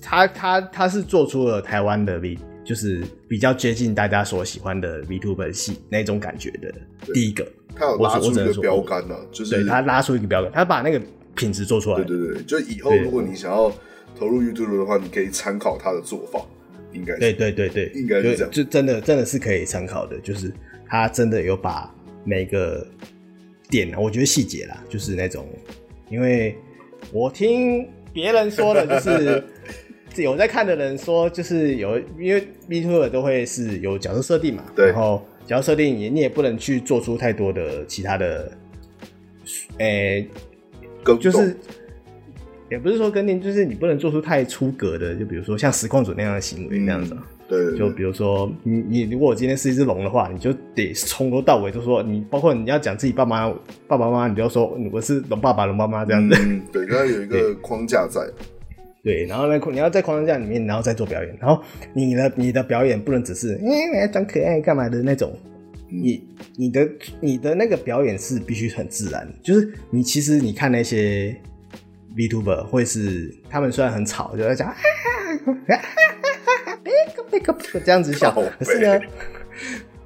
[0.01, 6.73] 他他他是做出了台湾的 V，就是比较接近大家所喜欢的 VTuber 系那种感觉的
[7.13, 7.45] 第一个。
[7.75, 11.01] 他有拉出一个标杆呢、啊，就是对他拉出一个标杆，他把那个
[11.35, 11.97] 品质做出来。
[11.97, 13.69] 对对对，就以后如果你想要
[14.17, 16.39] 投入 YouTube 的话，你可以参考他的做法，
[16.93, 20.49] 应该对对对对，应该是这样，就真的真的是可以参考的，就是
[20.87, 22.87] 他真的有把每个。
[23.69, 25.47] 点啊我觉得细节啦，就是那种，
[26.09, 26.55] 因为
[27.11, 29.43] 我听别人说的，就是
[30.21, 38.51] 有在看的人说，就是有，因为 VTuber 都会是有角色设定嘛，对，然后角色设定也你也不能去做出太多的其他的，
[39.79, 40.27] 诶、
[41.05, 41.57] 欸，就是
[42.69, 47.13] 也不是说跟定，就是你不能做出太出格的，就比如说像实况主那样的行为那样子。
[47.13, 47.23] 嗯
[47.53, 53.47] 对，就比如说你你如果我今天是一只龙的话，你就得从头到尾都说你，包括你要讲自己爸妈
[53.87, 56.35] 爸爸妈妈，你就要说我是龙爸爸龙妈妈这样子。
[56.39, 58.21] 嗯，对，它有一个框架在。
[59.03, 61.37] 对，然后呢，你要在框架里面，然后再做表演。
[61.39, 61.61] 然后
[61.93, 65.37] 你的你的表演不能只是你来装可爱干嘛的那种，
[65.89, 66.89] 你你的
[67.19, 69.27] 你的那个表演是必须很自然。
[69.43, 71.35] 就是你其实你看那些
[72.15, 74.73] VTuber 会是他们虽然很吵，就在讲。
[77.83, 78.99] 这样子笑，可是呢，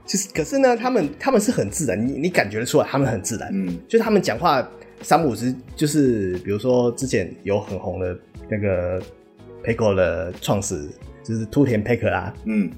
[0.06, 4.68] 就是可是呢，他们他们是很自然，你你感觉得出来，他们很自然，嗯，就他们讲话
[5.02, 8.18] 三不五时，就是比如说之前有很红的
[8.50, 9.02] 那个
[9.64, 10.88] Peco 的创始，
[11.24, 12.72] 就是秃田 Peco 啦，嗯，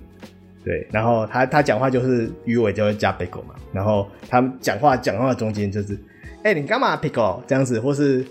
[0.64, 5.94] 对，然后他他讲话就是鱼尾就会加 Peco 嘛，然后他们讲话讲话中间就是，
[6.44, 8.26] 哎、欸，你干嘛 Peco 这样子，或是。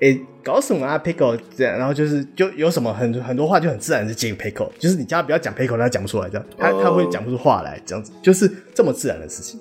[0.00, 9.58] 诶、欸，搞什么啊，Pickle 这样，然后就是就有什么很很多话就很自然的接个 Pickle，就是你叫他不要讲 Pickle，他讲不出来这样，他他会讲不出话来这样子，就是这么自然的事情。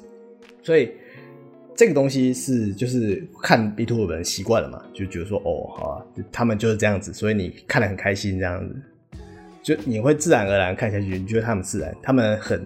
[0.62, 0.92] 所以
[1.74, 8.76] 这个东西是就是看 VTuber 的人习惯了嘛，就觉得说哦，好啊，他们就是这样子，所以你看得很开心这样子，
[9.64, 12.62] 就你会自然而然看下去，你觉得他们自然，他们很，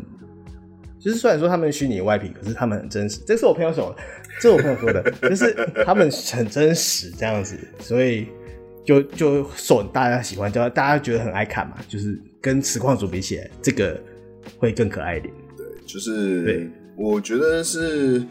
[0.99, 3.21] 就是虽然说他们虚拟外皮，可是他们很真实。
[3.27, 4.01] 这是我朋友说的。
[4.39, 5.53] 这是我朋友说的，就是
[5.85, 8.27] 他们很真实这样子，所以
[8.85, 11.75] 就就受大家喜欢，就大家觉得很爱看嘛。
[11.89, 14.01] 就是跟实况组比起来，这个
[14.57, 15.33] 会更可爱一点。
[15.57, 18.23] 对，就是对，我觉得是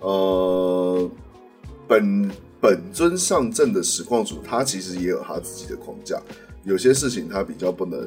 [0.00, 1.10] 呃，
[1.88, 6.20] 本本尊上阵的实况组，他其实也有他自己的框架，
[6.64, 7.98] 有些事情他比较不能，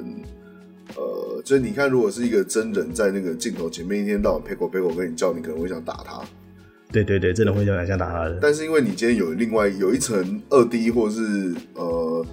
[0.95, 6.21] 呃，就是你看，如果是一个真人在那个镜头前面一天到晚 Peco Peco 跟你叫，你可能会想打他。
[6.91, 8.39] 对对对，真的会有点像打他的。
[8.41, 12.25] 但是因为你今天有另外有一层二 D 或者是呃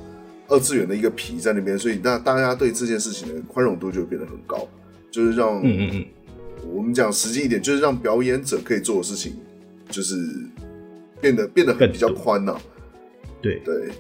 [0.49, 4.67] 二次元的一个皮在那边，所以那大家对这件事情的宽容度就会变得很高，
[5.11, 6.05] 就是让嗯嗯嗯，
[6.73, 9.35] 我们讲实际一点，就是让表演者可以做的事情，
[9.91, 10.17] 就是
[11.21, 12.61] 变得变得很比较宽呐、啊。
[13.43, 13.91] 对对，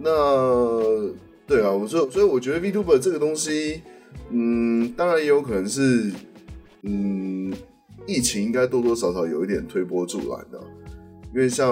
[0.00, 1.12] 那
[1.44, 3.82] 对啊，我说所以我觉得 VTuber 这个东西，
[4.30, 6.12] 嗯，当然也有可能是
[6.82, 7.52] 嗯。
[8.06, 10.60] 疫情应该多多少少有一点推波助澜的，
[11.34, 11.66] 因为像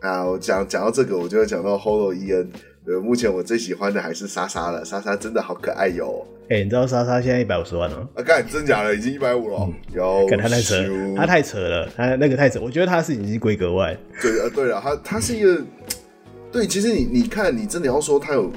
[0.00, 2.48] 啊，我讲讲到这个，我就会讲到 Holo EN。
[2.84, 6.24] 对，目前我最喜欢的还是莎莎了，莎莎真的好可爱哟。
[6.48, 8.08] 哎、欸，你知道莎莎现在一百五十万了吗？
[8.14, 9.68] 啊，干，真假的，已经一百五了。
[9.92, 10.76] 有，他太扯，
[11.16, 12.60] 他太扯了，他那个太扯。
[12.60, 13.96] 我觉得他是已经规格外。
[14.22, 15.60] 对啊，对了，他他是一个，
[16.52, 18.52] 对，其实你你看，你真的要说他有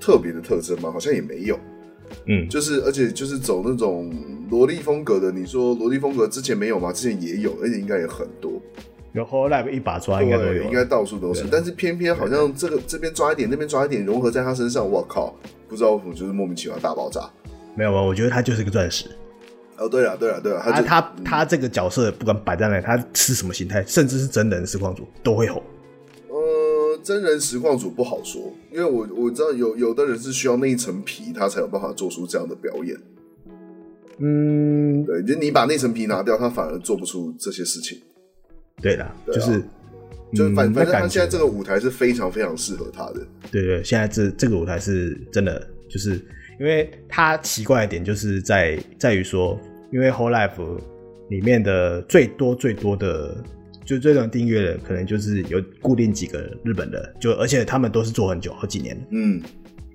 [0.00, 0.90] 特别的特征吗？
[0.90, 1.58] 好像也没有。
[2.24, 4.10] 嗯，就是而且就是走那种
[4.50, 6.92] 萝莉风格的，你说萝莉风格之前没有吗？
[6.92, 8.52] 之前也有，而且应该也很多。
[9.12, 11.44] 有 Hololive 一把抓应该都有，应该到处都是。
[11.50, 15.34] 但是偏偏好像这个这边抓一点，那边抓一点，融合在他身上，我靠，
[15.68, 17.28] 不知道为什么就是莫名其妙大爆炸。
[17.74, 18.00] 没有吧？
[18.00, 19.06] 我觉得他就是个钻石。
[19.78, 25.62] 哦，对了，对了，对了，他他他，他这个角色不管摆在哪里，他是什么形态，甚至是真人实况组都会红。
[27.02, 32.96] 真人实况组不好说，因为我我知道有有的人是需要那一层皮，他才有办法做出这样的表演。
[34.18, 38.00] 嗯，对，就你把那层皮拿掉，他反而做不出这些事情。
[38.80, 39.62] 对的，对啊，就是，
[40.34, 43.26] 就反反正他现在这个舞台是非常非常适合他的。
[43.50, 46.12] 对对，现在这这个舞台是真的，就是
[46.58, 49.58] 因为他奇怪的点就是在在于说，
[49.92, 50.80] 因为 Whole Life
[51.30, 53.42] 里面的最多最多的
[53.84, 58.98] 就最多订阅的可能就是有固定几个日本的，就而且他们都是做很久，好几年。
[59.10, 59.40] 嗯，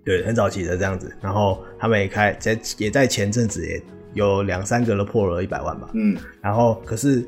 [0.06, 1.12] 对，很早期的这样子。
[1.22, 3.82] 然后他们也开在也在前阵子也
[4.14, 5.90] 有两三个都破了一百万吧。
[5.94, 7.28] 嗯，然后可是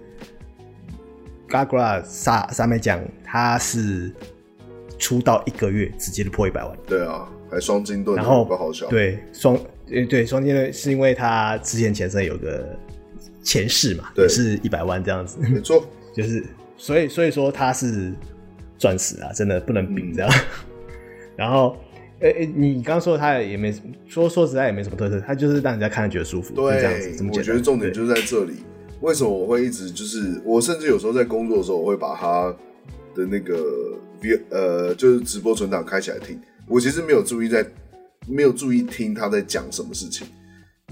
[1.50, 4.12] Gagura 沙沙妹酱他是
[4.98, 6.78] 出道一个月直接就破一百万。
[6.88, 8.88] 对啊，还双金盾，然后不好笑。
[8.88, 9.58] 对双
[9.90, 12.78] 诶对双金盾是因为他之前前身有个。
[13.46, 16.42] 前世嘛，也是一百万这样子，没错， 就是
[16.78, 18.14] 所以所以说他是
[18.78, 20.32] 钻石啊，真的不能比这样。
[20.32, 20.40] 嗯、
[21.36, 21.76] 然后，
[22.24, 23.74] 诶、欸、诶，你刚刚说他也没
[24.08, 27.26] 说说实在也没什么特色，他就是让人家看着觉得舒服，对，这样子。
[27.34, 28.54] 我觉得重点就是在这里。
[29.02, 32.56] 为什么我会一直就是我甚至有时候在工作的时候，我会把他
[33.14, 33.54] 的那个
[34.22, 36.40] V 呃就是直播存档开起来听。
[36.66, 37.66] 我其实没有注意在
[38.26, 40.26] 没有注意听他在讲什么事情。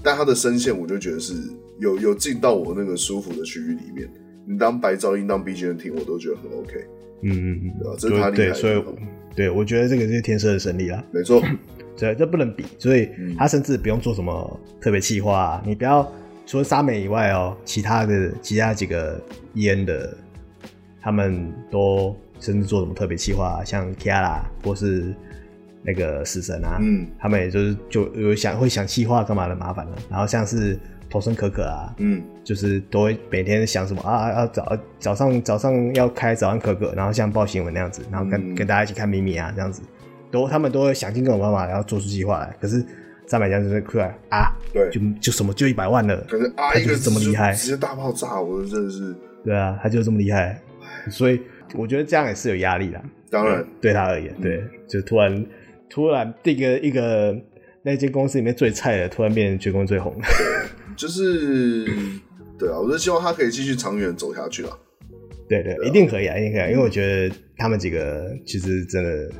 [0.02, 1.32] 但他的声线，我就觉得是
[1.78, 4.06] 有有进到我那个舒服的区域里面。
[4.46, 6.84] 你当白噪音当 BGM 听，我都觉得很 OK。
[7.22, 7.96] 嗯嗯嗯，对吧？
[7.98, 8.84] 这是他厉害的对，所以
[9.34, 11.02] 对我觉得这个是天生的神力啊。
[11.12, 11.42] 没错，
[11.96, 12.64] 对，这不能比。
[12.78, 13.08] 所以
[13.38, 16.10] 他甚至不用做什么特别气化啊，你不要
[16.46, 19.20] 除了沙美以外哦，其他的其他几个
[19.54, 20.16] EN 的，
[21.00, 25.14] 他们都甚至做什么特别气化啊，像 Kiara 或是。
[25.84, 29.96] 那个死神啊，嗯，他们也就是就有想会想气化干嘛的麻烦了。
[30.08, 30.78] 然后像是
[31.12, 39.82] 桐生可可啊，嗯，就是都会每天想什么啊啊早早上早上要开早上可可，然后像报新闻那样子，然后跟、嗯、跟大家一起看咪咪啊这样子，
[40.30, 42.56] 都他们都会想尽各种办法，然后做出计划来。
[42.58, 42.82] 可是
[43.26, 50.58] 张百将就是可爱啊，对，就就什么就一百万了，可是啊，他就是这么厉害，直接大爆炸，我真的是，对啊，他就这么厉害，
[51.10, 51.38] 所以
[51.74, 52.98] 我觉得这样也是有压力的，
[53.30, 53.62] 当然。
[53.82, 55.44] 对他而言，对，嗯、就突然。
[55.94, 57.36] 突然，这个一个
[57.82, 60.10] 那间公司里面最菜的，突然变成全公司最红。
[60.18, 60.26] 的，
[60.96, 61.86] 就是
[62.58, 64.70] 对啊，我就希望他可以继续长远走下去啊。
[65.48, 69.30] 对对，一定可以啊，一定可以啊，因为我觉得他们几个其实真的，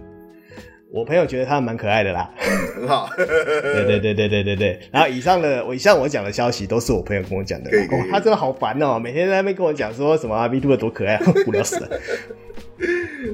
[0.92, 2.30] 我朋友觉得他们蛮可爱的啦，
[2.74, 3.08] 很好。
[3.16, 4.80] 对对对对对对对。
[4.90, 11.88] 然后以上的我以上我讲的消息都是我朋友跟我讲的，哦，他真的好烦哦，每天在那边跟我讲说什么阿 VTuber 多可爱， 无聊死了。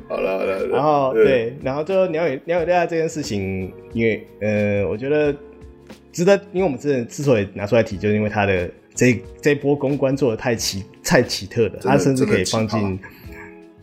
[0.06, 5.34] 好了好了，然后对，对，然后最后鸟语鸟语大家这件事情，因为呃，我觉得
[6.18, 12.98] 值得，因为我们之前之所以拿出来提，就是因为他的这这波公关做的太奇太奇特了，他甚至可以放进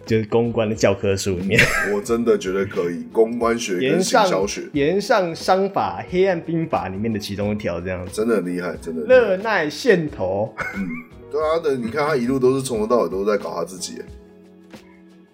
[0.06, 1.58] 就是公关的教科书里面。
[1.94, 10.54] 我真的觉得可以，公关学跟行销学，炎上商法黑暗兵法里面的其中一条，这样真的很厉害，真的热奈线头。
[10.76, 10.86] 嗯，
[11.32, 14.02] 对啊，的你看他一路都是从头到尾都在搞他自己。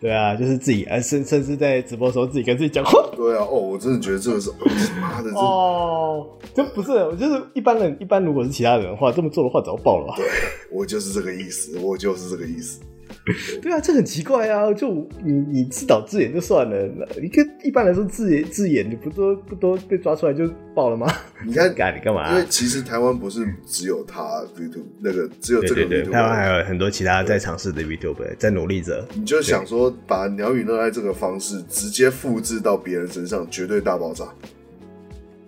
[0.01, 2.99] 对啊，就是自己，呃，甚甚至在直播的时候自己跟自己讲话。
[3.15, 4.51] 对啊，哦，我真的觉得这个是，
[4.99, 10.15] 妈的，哦，这不是，我就是一般人，一般如果是其他人的话，这么做的话早爆了吧？
[10.17, 10.25] 对，
[10.71, 12.81] 我就是这个意思，我就是这个意思。
[13.61, 14.73] 对，啊，这很奇怪啊！
[14.73, 21.07] 就你你自导自演就算了，一个一般来说自演自演，你不都不都被抓出来就爆了吗？
[21.45, 22.31] 你看，干你干嘛？
[22.31, 29.05] 因为其实台湾不是只有他 VTuber 那个，只有这个 VTuber，对对对，台湾还有很多其他在尝试的 VTuber 在努力着。
[29.13, 34.25] 你就想说，把鸟语热爱这个方式直接复制到别人身上，绝对大爆炸，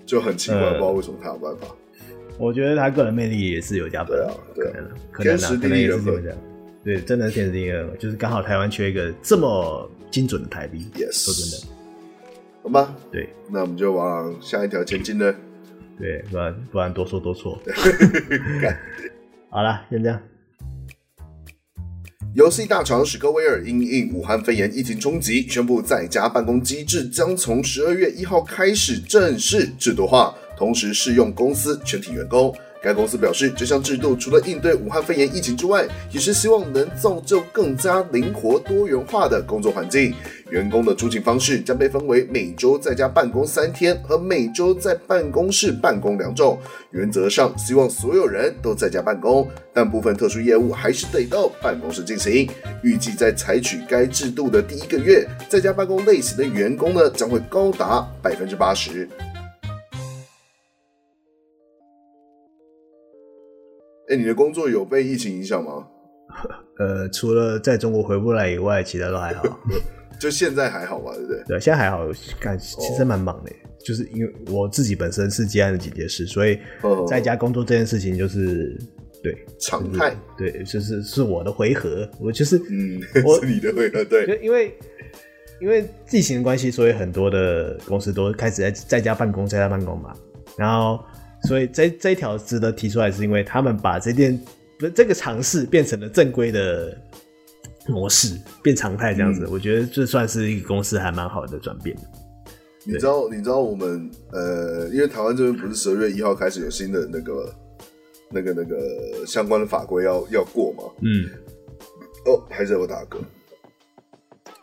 [0.06, 1.68] 就很奇怪，嗯、不知道为什么他有办法。
[2.38, 6.36] 我觉得他个人魅力也是有加分啊，对啊，可能、啊、可能、啊、可能也是这么讲。
[6.84, 10.86] 对，真的是天时地利，就是刚好台湾缺一个这么精准的台币。
[10.96, 11.68] Yes，说真的，
[12.62, 12.94] 好吧。
[13.10, 15.34] 对，那我们就往下一条前进了。
[15.98, 17.58] 对，不然不然多说多错。
[19.50, 20.22] 好了，先这样。
[22.36, 32.54] 游戏大厂史克威尔因应武汉肺炎疫情冲击，宣布在家办公机制将从十二月一号开始正式制度化，同时适用公司全体员工。
[32.84, 40.14] 该公司表示，这项制度除了应对武汉肺炎疫情之外，也是希望能造就更加灵活多元化的工作环境。
[40.50, 46.60] 员工的出勤方式将被分为每周在家办公三天和每周在办公室办公两种。
[46.92, 52.50] 原则上，希望所有人都在家办公，但部分特殊业务还是得到办公室进行。
[52.84, 59.08] 预计在采取该制度的第一个月，在家办公类型的员工呢，将会高达百分之八十。
[64.14, 65.88] 哎，你的工作有被疫情影响吗？
[66.78, 69.44] 呃，除了在中国回不来以外，其他都还好。
[70.20, 71.44] 就现在还好吧，对不对？
[71.48, 72.08] 对，现在还好。
[72.40, 76.60] 干，其实蛮忙的，哦，就是因为我自己本身是接案的警戒师，所以
[77.08, 78.78] 在家工作这件事情就是
[79.24, 80.16] 对常态。
[80.38, 84.06] 对，就是是我的回合，我就是嗯，我 是你的回合。
[84.06, 84.78] 对，就因为
[85.60, 90.14] 因为疫情的关系，所以很多的公司都开始在在家办公，在家办公嘛，
[90.56, 91.04] 然后。
[91.48, 94.40] 所以这这一条值得提出来，是因为他们把这件
[94.80, 96.98] 不这个尝试变成了正规的
[97.88, 101.96] 模式变常态这样子，嗯、我觉得这算是一个公司还蛮好的转变。
[102.86, 107.56] 你知道，你知道我们呃，因为台湾这边不是十二月一号开始有新的那个、
[108.30, 110.84] 那个、那个相关的法规要要过吗？
[111.02, 111.30] 嗯，
[112.26, 113.20] 哦，还是我打嗝，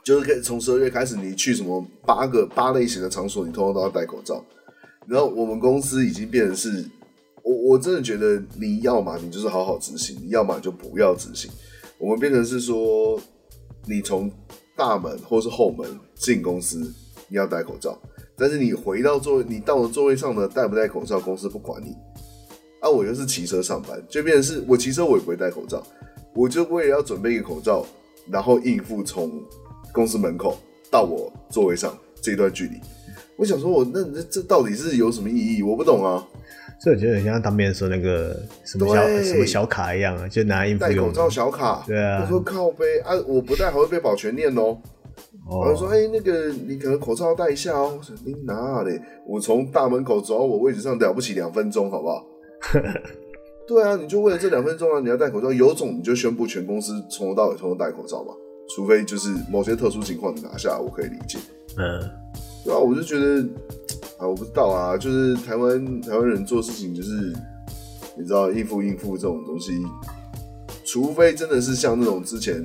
[0.04, 4.44] 就是可以从十二月开始，你去什么八个八类型的场所，你通通都要戴口罩。
[5.10, 6.88] 然后我们公司已经变成是，
[7.42, 11.50] 我我真的觉得你要嘛，你就是好好执行；你要嘛就不要执行。
[11.98, 13.20] 我们变成是说，
[13.86, 14.30] 你从
[14.76, 16.78] 大门或是后门进公司，
[17.26, 17.98] 你要戴口罩。
[18.36, 21.92] 但是你回到座位，你到了座位上呢，戴不戴口罩，公司不管你。
[22.78, 25.84] 啊，我又是骑车上班，就变成是我骑车我也不会戴口罩，
[26.36, 27.84] 我就为了要准备一个口罩，
[28.30, 29.42] 然后应付从
[29.92, 30.56] 公司门口
[30.88, 32.76] 到我座位上这一段距离。
[33.40, 35.62] 我想说我，我那这这到底是有什么意义？
[35.62, 36.22] 我不懂啊。
[36.78, 40.80] 这我觉得很像当面说那个什么小什么小卡一样啊，就拿应付。
[40.84, 41.82] 戴口罩小卡。
[41.86, 42.22] 对啊。
[42.22, 44.76] 我说靠背啊，我不戴还会被保全念哦。
[45.48, 49.00] 我就说：“哎、欸，那个你可能口罩要戴一下哦。”我说：“你哪里？
[49.26, 52.24] 我从大门口走到我位置上了不起两分钟，好不好？”
[53.66, 58.32] 对啊，你就为了这两分钟啊，你要戴口罩，有种你就宣布全公司从头到尾通通戴口罩吧。
[58.76, 61.38] 除非就是某些特殊情况你拿下，我可以理解。
[61.76, 62.00] 嗯，
[62.64, 63.42] 对啊，我就觉得
[64.18, 67.32] 啊，我不知道啊，就是台湾台湾人做事情就是
[68.16, 69.72] 你知道应付应付这种东西，
[70.84, 72.64] 除非真的是像那种之前。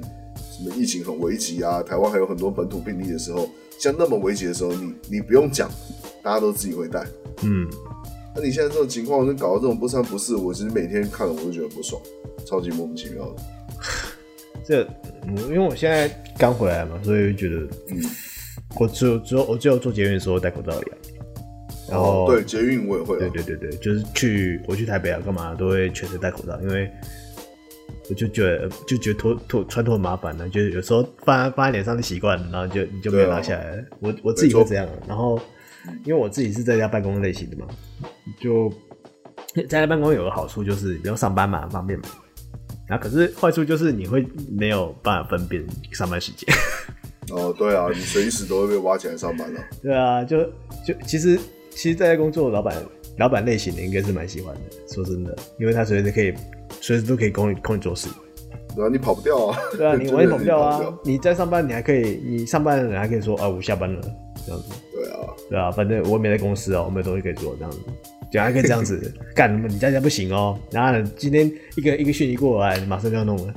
[0.57, 1.83] 什么疫情很危急啊？
[1.83, 3.45] 台湾还有很多本土病例的时候，
[3.77, 5.69] 像那么危急的时候，你你不用讲，
[6.23, 7.05] 大家都自己会带。
[7.43, 7.67] 嗯，
[8.33, 12.01] 那你现在这种情况，就搞得这种不三不四，我其实每天看了我都觉得不爽，
[12.45, 13.41] 超级莫名其妙的。
[14.65, 14.87] 这，
[15.27, 17.57] 因为我现在刚回来嘛，所以觉得，
[17.89, 18.01] 嗯，
[18.79, 20.97] 我只有只有我只有做捷运的时候戴口罩一样。
[21.89, 26.91] 然后、哦、对捷运我也会、啊，对对对对，就是去我去台北啊，干嘛都会全程戴口罩，因为。
[28.07, 33.77] 我就觉得就觉得脱脱穿脱很麻烦呢，就是有时候放在放在脸上的习惯，然后就你就没有拿下来。
[33.77, 35.39] 啊、我我自己会这样，然后
[36.03, 37.65] 因为我自己是在家办公类型的嘛，
[38.39, 38.71] 就
[39.55, 42.05] 在家办公有个好处就是不用上班嘛，很方便嘛。
[42.87, 46.47] 然后可是坏处就是你会没有办法分辨上班时间。
[47.31, 49.59] 哦，对啊，你随时都会被挖起来上班了。
[49.81, 50.43] 对啊，就
[50.85, 52.75] 就其实其实在家工作老板
[53.17, 54.61] 老板类型的应该是蛮喜欢的，
[54.93, 56.33] 说真的，因为他随时可以。
[56.81, 58.07] 随时都可以供你供你做事，
[58.75, 59.57] 对啊，你跑不掉啊。
[59.75, 60.99] 对啊，你完全跑不掉啊。
[61.03, 63.99] 你在上班，你还可以，你上班的人还可以说啊，我下班了
[64.45, 64.69] 这样子。
[64.91, 65.19] 对啊，
[65.49, 67.79] 对啊，反正我也没在公司哦、喔，我没有东西可以做这样子，
[68.31, 69.67] 就还可以这样子 干。
[69.67, 70.59] 你在家不行哦、喔。
[70.71, 73.53] 然后呢，今天一个一个讯息过来，马上就要弄了。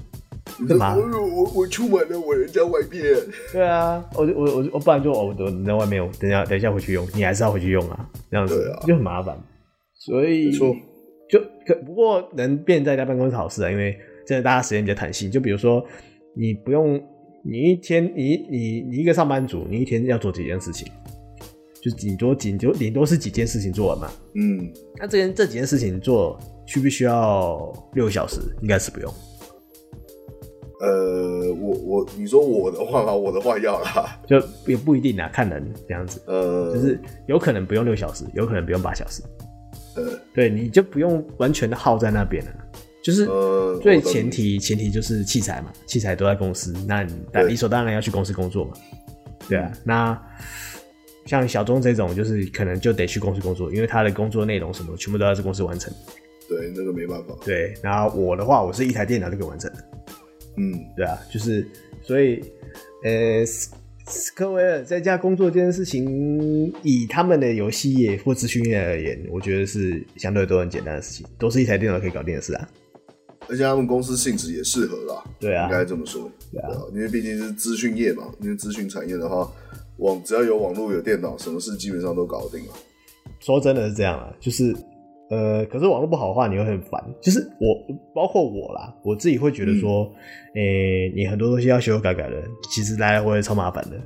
[0.68, 0.96] 干嘛？
[0.98, 3.02] 我我我出门了，我人在外面。
[3.52, 9.38] 对啊，我我我我不然就我我你在外面，我等下等一下回去用，你还是要回去用啊，这样子、啊、就很麻烦。
[9.94, 10.50] 所以。
[11.30, 13.92] 就可不过能变在家办公是好事啊，因为
[14.26, 15.30] 现在大家时间比较弹性。
[15.30, 15.84] 就比如说，
[16.34, 16.98] 你不用
[17.44, 20.90] 你一天你你你一个上班族，你一天要做几件事情，
[21.82, 24.10] 就顶多顶多顶多是几件事情做完嘛。
[24.36, 28.40] 嗯，那这件这几件事情做需不需要六个小时？
[28.62, 29.12] 应该是不用。
[30.80, 36.20] 呃，我我你说我的话，我的话要啦，就也不一定啊，看人这样子。
[36.26, 39.22] 呃，就是有可能不用六小时，有可能不用八小时。
[39.96, 42.52] 呃对，你就不用完全的耗在那边了，
[43.02, 43.26] 就是
[43.82, 47.12] 最前提、呃、前提就是器材嘛，器材都在公司，那你
[47.48, 48.74] 理所当然要去公司工作嘛，
[49.48, 50.16] 对啊，那
[51.26, 55.92] 像小钟这种，就是可能就得去公司工作，因为他的工作内容什么全部都要在公司完成，
[56.48, 59.68] 对，那个没办法，对，然后我的话，我是一台电脑就可以完成，
[60.58, 61.66] 嗯，对啊，就是
[62.02, 62.42] 所以，
[63.04, 63.44] 呃。
[64.10, 72.66] 斯科维尔在家工作这件事情，以他们的游戏业或资讯业而言，我觉得是相对都很简单的事情，都是一台电脑可以搞定的事啊。
[73.48, 79.52] 而且他们公司性质也适合啦，对啊，应该这么说，对啊，对啊，因为毕竟是资讯业嘛，因为资讯产业的话，
[79.98, 82.72] 网只要有网络有电脑，什么事基本上都搞定了。
[83.40, 84.74] 说真的是这样啊，就是。
[85.30, 87.02] 呃，可是网络不好的话，你会很烦。
[87.20, 87.76] 就是我，
[88.14, 90.04] 包括我啦，我自己会觉得说，
[90.54, 93.96] 诶、嗯欸，你很多东西要修修改改的，其实来来回回超麻烦的。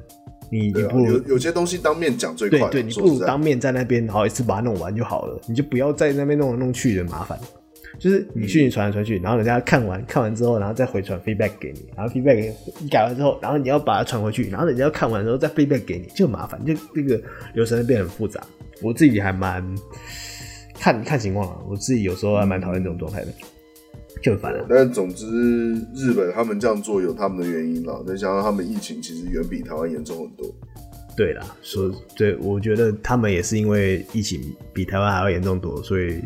[0.51, 7.39] 你你不如、啊、有有些东西当面讲最快，对对，你不如当面在那边，好一次把它弄完就好了，你就不要在那边弄来弄去的麻烦。
[7.99, 17.21] 就是你讯息传来传去，然后人家看完看完之后，然后再回传 feedback 给你，然后 feedback 给你，你改完之后，然后你要把它传回去，然后人家看完之后再 feedback 给你，就很麻烦，就这个
[17.55, 18.43] 流程会变得很复杂。
[18.83, 19.65] 我自己还蛮。
[20.83, 23.29] 看看情况啊，我自己有时候还蛮讨厌这种状态的，
[24.21, 24.67] 就很烦了。
[24.69, 28.03] 但总之，日本他们这样做有他们的原因啦。
[28.05, 30.45] 再加上他们疫情其实远比台湾严重很多。
[31.17, 36.21] 对啦，说对，我觉得他们也是因为疫情比台湾还要严重多，所以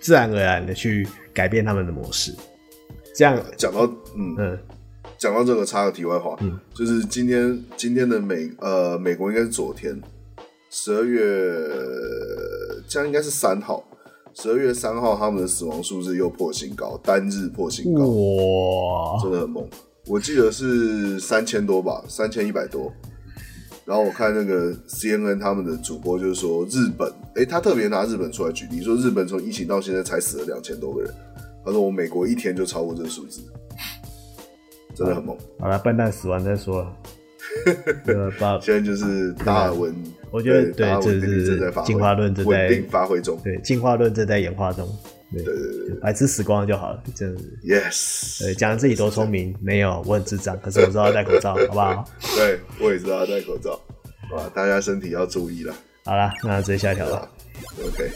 [0.00, 2.34] 自然而然的去改变他们的模式。
[3.14, 3.84] 这样讲到
[4.16, 4.58] 嗯嗯，
[5.16, 10.00] 讲到这个，插个题外话，嗯，就是今天今天的美呃美国应该是昨天
[10.70, 11.20] 十二月，
[12.88, 13.84] 这样应该是三号，
[14.34, 19.68] 十二月三号他们的死亡数字又破新高，单日破新高，哇，真的很猛。
[20.06, 22.92] 我记得是三千多吧，三千一百多。
[23.84, 31.14] 然后我看那个 CNN 他们的主播就是说，日本，诶，他特别拿日本出来举例，说日本从疫情到现在才死了两千多个人。
[31.64, 33.42] 他说我美国一天就超过这个数字，
[34.94, 35.36] 真的很猛。
[35.58, 36.86] 好了，笨蛋死完再说。
[38.60, 39.94] 现在就是达尔文，
[40.30, 44.88] 我觉得对，这是进化论正在发挥中，对，进化论正在演化中。
[45.30, 47.58] 对对对对，白痴死光就好了，真的是。
[47.62, 48.44] Yes。
[48.44, 52.04] 对，讲自己多聪明，没有，我很智障，可是我知道要戴口罩，好不好？
[52.34, 53.72] 对，我也知道要戴口罩，
[54.34, 55.74] 啊，大家身体要注意了。
[56.04, 57.28] 好了，那直接下一条了。
[57.84, 58.10] OK。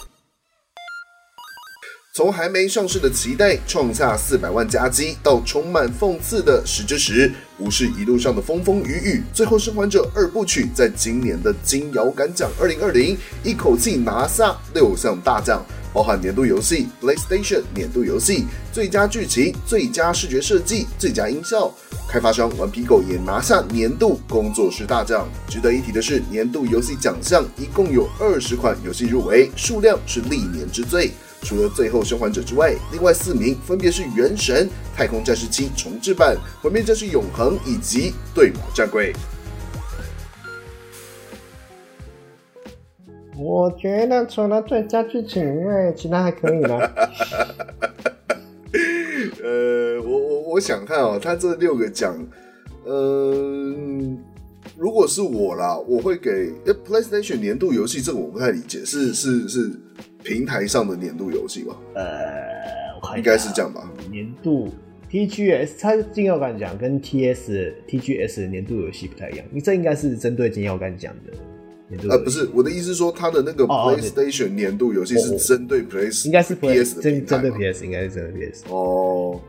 [2.15, 18.45] 从还没上市的期待创下四百万加基，到充满讽刺的十之十，无视一路上的风风雨雨，最后《生还者》二部曲在今年的金摇杆奖二零二零一口气拿下六项大奖，包含年度游戏、PlayStation 年度游戏、
[18.75, 21.73] 最佳剧情、最佳视觉设计、最佳音效。
[22.07, 25.27] 开发商顽皮狗也拿下年度工作室大奖。
[25.49, 31.11] 值得一提的是，年度游戏奖项一共有二十款游戏入围，数量是历年之最。
[31.43, 34.67] 除了《最后生还者》之外，另外四名分别是《原神》、
[34.97, 39.13] 《太空战士七重置版》、《毁灭战士永恒》以及《对马战鬼》。
[43.37, 46.79] 我觉得除了最佳剧情以外，其他还可以了。
[49.43, 52.17] 呃，我我我想看哦，他这六个奖，
[52.85, 53.75] 呃，
[54.77, 56.53] 如果是我啦，我会给
[56.89, 59.73] PlayStation 年度游戏，这个我不太理解，是是是。
[60.23, 62.05] 平台上的年度游戏吧，呃，
[63.01, 63.91] 我看应该是这样吧。
[64.11, 64.73] 年度
[65.11, 71.33] TGS，它金耀杆奖跟 TS TGS 的年度游戏不太一样，你这应该是针对金耀杆奖的
[71.89, 72.09] 年度。
[72.09, 78.65] 呃，不是，我的意思是说，它的那个 PlayStation 年度游戏是针对 PS，应该是 PS 的针针对 PS，应该是针对 PS。
[78.71, 79.41] 哦，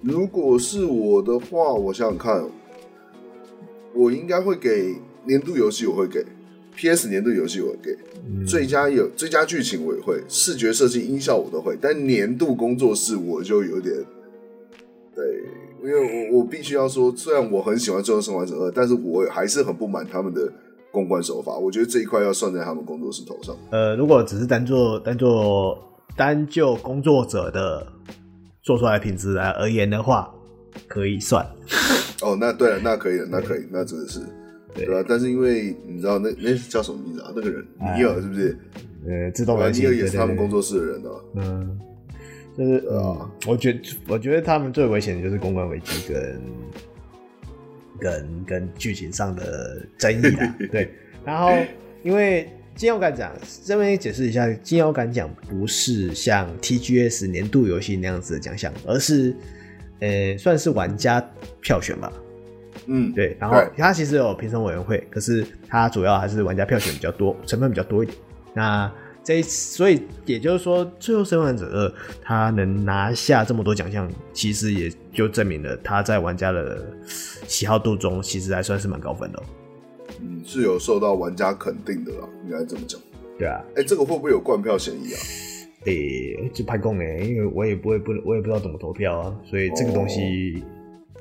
[0.00, 2.44] 如果是我的话，我想想看，
[3.94, 6.24] 我应该会给年度游戏，我会给。
[6.74, 7.08] P.S.
[7.08, 7.96] 年度游戏我给、
[8.26, 13.94] 嗯、最佳有最佳剧情我也会，视觉设计、音效我都会，但年度工作室我就有点，
[15.14, 15.24] 对，
[15.82, 20.50] 因为我我必须要说，虽然我很喜欢《最后生还者二》，但是我还是很不满他们的
[20.90, 21.56] 公关手法。
[21.56, 23.56] 我觉得这一块要算在他们工作室头上。
[23.70, 25.78] 呃，如果只是单做单做
[26.16, 27.86] 单就工作者的
[28.62, 30.32] 做出来品质来而言的话，
[30.88, 31.44] 可以算。
[32.22, 34.20] 哦，那对了，那可以了，那可以，那真的是。
[34.74, 35.04] 对吧？
[35.08, 37.32] 但是因为你知道那那叫什么名字啊？
[37.34, 38.56] 那个人尼尔是不是？
[39.06, 41.10] 呃，自动尼尔也是他们工作室的人呢。
[41.34, 41.78] 嗯，
[42.56, 46.40] 就是啊，我觉得我觉得他们最危险的就是公关危机跟
[47.98, 50.56] 跟跟剧情上的争议啦。
[50.70, 50.90] 对，
[51.24, 51.50] 然后
[52.02, 53.32] 因为金摇杆奖
[53.64, 59.34] 这边解释一下，金摇杆奖不是像 TGS 年度游戏那样子的奖项，而是
[60.00, 61.20] 呃算是玩家
[61.60, 62.12] 票选吧。
[62.86, 68.18] 嗯，对，然后它其实有评审委员会，可是它主要还是玩家票选比较多，成分比较多一点。
[68.54, 76.84] 那这一次，所以也就是说，最后生还者二他能拿下这么多奖项，其实也就证明了他在玩家的
[77.46, 79.42] 喜好度中，其实还算是蛮高分的。
[80.20, 83.00] 嗯，是有受到玩家肯定的啦，应该这么讲。
[83.38, 85.18] 对啊，哎，这个会不会有灌票嫌疑啊？
[85.84, 90.64] 诶，就拍供哎，因为我也不会不，我也不知道怎么投票啊，所以这个东西。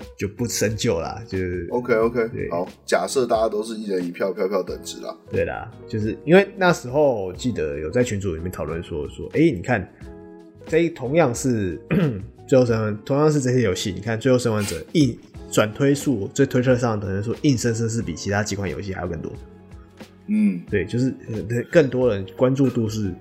[0.01, 2.19] 哦就不深究啦，就是 OK OK，
[2.51, 5.15] 好，假设大家都是一人一票，票票等值啦。
[5.31, 9.91] 对啦，就是因为那时候我记得有在群组里面讨论说说，哎、欸，你看，
[10.67, 11.81] 这同样是
[12.47, 15.17] 最后生还，同样是这些游戏，你看最后生还者硬
[15.49, 19.31] 转推数，最推特上的人说硬生生是比其他几款游戏还要更多。
[20.27, 21.13] 嗯，对，就是
[21.71, 23.11] 更多人关注度是，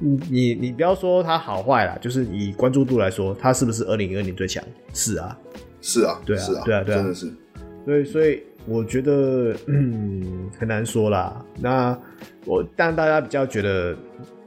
[0.00, 4.62] 你你你不要说它好坏啦，就是以关注度来说，它是不是二零二零最强？
[4.92, 5.38] 是啊。
[5.82, 7.30] 是啊，对啊，是啊，对啊，对啊，真的是。
[7.84, 11.44] 所以，所以我觉得，嗯，很难说啦。
[11.60, 11.98] 那
[12.46, 13.94] 我，但大家比较觉得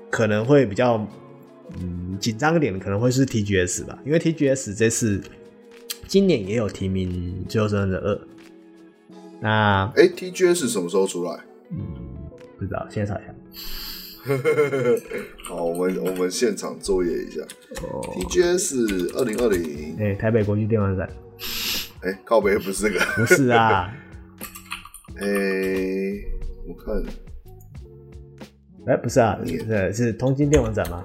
[0.09, 1.05] 可能会比较，
[1.81, 5.21] 嗯，紧张一点的，可能会是 TGS 吧，因为 TGS 这次
[6.07, 8.15] 今年也有提名《最后生还者二》。
[9.41, 11.37] 那，哎，TGS 什么时候出来？
[11.71, 11.77] 嗯，
[12.57, 13.35] 不知道，现在查一下。
[15.45, 17.41] 好，我们我们现场作业一下。
[17.83, 21.07] 哦 TGS 二零二零，哎，台北国际电玩展，
[22.01, 23.93] 哎，靠北不是这个，不是啊，
[25.21, 25.25] 哎，
[26.67, 27.03] 我看，
[28.87, 31.03] 哎，不是啊，呃，是通京电玩展吗？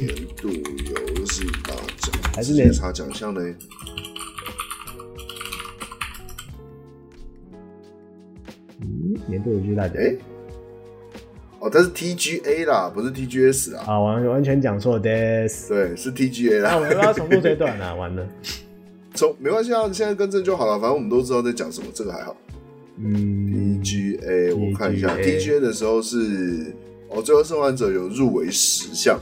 [0.00, 3.40] 年度游戏大奖，还是年查奖项呢？
[8.80, 10.16] 嗯，年度游戏大奖，哎。
[11.62, 13.84] 哦，它是 TGA 啦，不是 TGS 啊。
[13.86, 15.02] 啊，完完全讲错的。
[15.02, 16.70] 对，是 TGA 啦。
[16.72, 18.26] 那我们要重录这段啊，完了。
[19.14, 22.36] 从没关系啊，现在更正就好了，反正我们都知道在讲什么，这个还好。
[22.96, 26.74] 嗯，TGA，我看一下 TGA 的时候是
[27.08, 29.20] 哦，最后生还者有入围十项，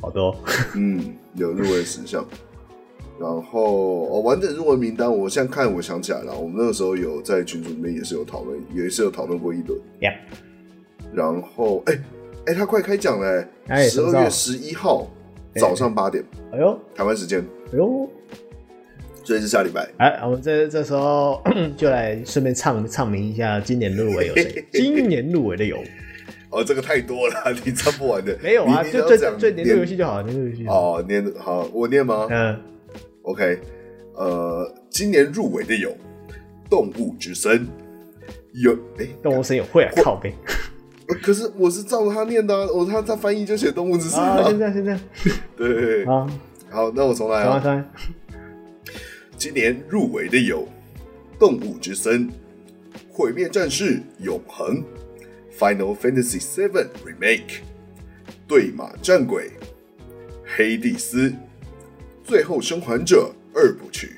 [0.00, 0.36] 好多。
[0.74, 2.26] 嗯，有入围十项。
[3.20, 9.78] 然后哦，完整入围名单，我现在看，我想起来了，我们那个时候有在群组里面也是有讨论，也是有讨论过一轮。
[10.00, 10.16] Yeah.
[11.14, 11.98] 然后，哎
[12.46, 13.48] 哎，他快开奖了，
[13.88, 15.10] 十二月十一号
[15.56, 17.40] 早上八点，哎呦，台湾时间，
[17.72, 18.08] 哎呦，
[19.24, 19.88] 所以是下礼拜。
[19.98, 21.42] 哎，我们这这时候
[21.76, 24.64] 就来顺便唱唱名一下今年入围有谁？
[24.72, 25.78] 今年入围的有。
[26.50, 27.34] 哦，这个太多了，
[27.66, 28.38] 你唱不完的。
[28.42, 30.64] 没有啊，就最最年度游戏就好，年度游戏。
[30.66, 32.28] 哦，年好，我念吗？
[32.30, 32.60] 嗯。
[33.22, 33.58] OK，
[34.14, 35.90] 呃，今年入围的有
[36.70, 37.66] 《动物之森》，
[38.52, 40.32] 有哎，欸《动物森友会》啊，靠北。
[41.22, 44.44] 可是我是照着他念的，啊，我他他翻译就写《动物之森》啊。
[44.48, 44.98] 现在现在，
[45.56, 46.26] 对，好，
[46.70, 47.60] 好，那我重来啊。
[47.60, 47.84] 重来。
[49.36, 50.62] 今年入围的有
[51.38, 52.28] 《动物之森》、
[53.10, 54.82] 《毁灭战士永恒》、
[55.58, 57.20] 《Final Fantasy VII Remake》、
[58.48, 59.44] 《对马战鬼》、
[60.56, 61.30] 《黑帝斯》。
[62.24, 64.16] 最后生还者二部曲，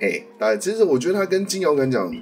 [0.00, 2.12] 嘿，大家其实我觉得他跟金摇杆奖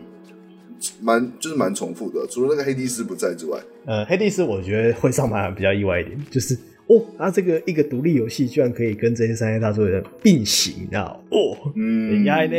[1.01, 6.55] 蛮就是蛮重复的，除了那个黑帝斯不在之外，呃，黑帝斯我觉得会上盘比较意外一点，就是
[6.87, 12.55] 哦，那这个一个独立游戏居然可以跟这些三 A 大作的并行啊，哦，嗯，厉害呢，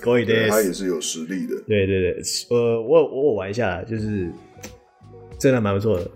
[0.00, 4.30] 可以的，他也是有实力的，对对对，呃，我我我玩一下，就是
[5.38, 6.10] 真的蛮不错的。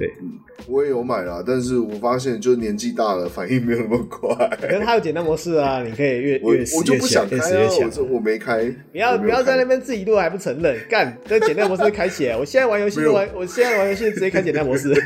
[0.00, 0.32] 对，嗯，
[0.66, 4.34] 我也有买啦，但是我发现就是年纪大了，反应没有那么快。
[4.58, 8.64] 可是它有简单模式啊，你可以越我越我就不想开啊，我我没开。
[8.90, 12.36] 不要不要在那边自己录还不承认，干，这简单模式开起来。
[12.40, 14.90] 我现在玩游戏都玩，我现在玩游戏直接开简单模式。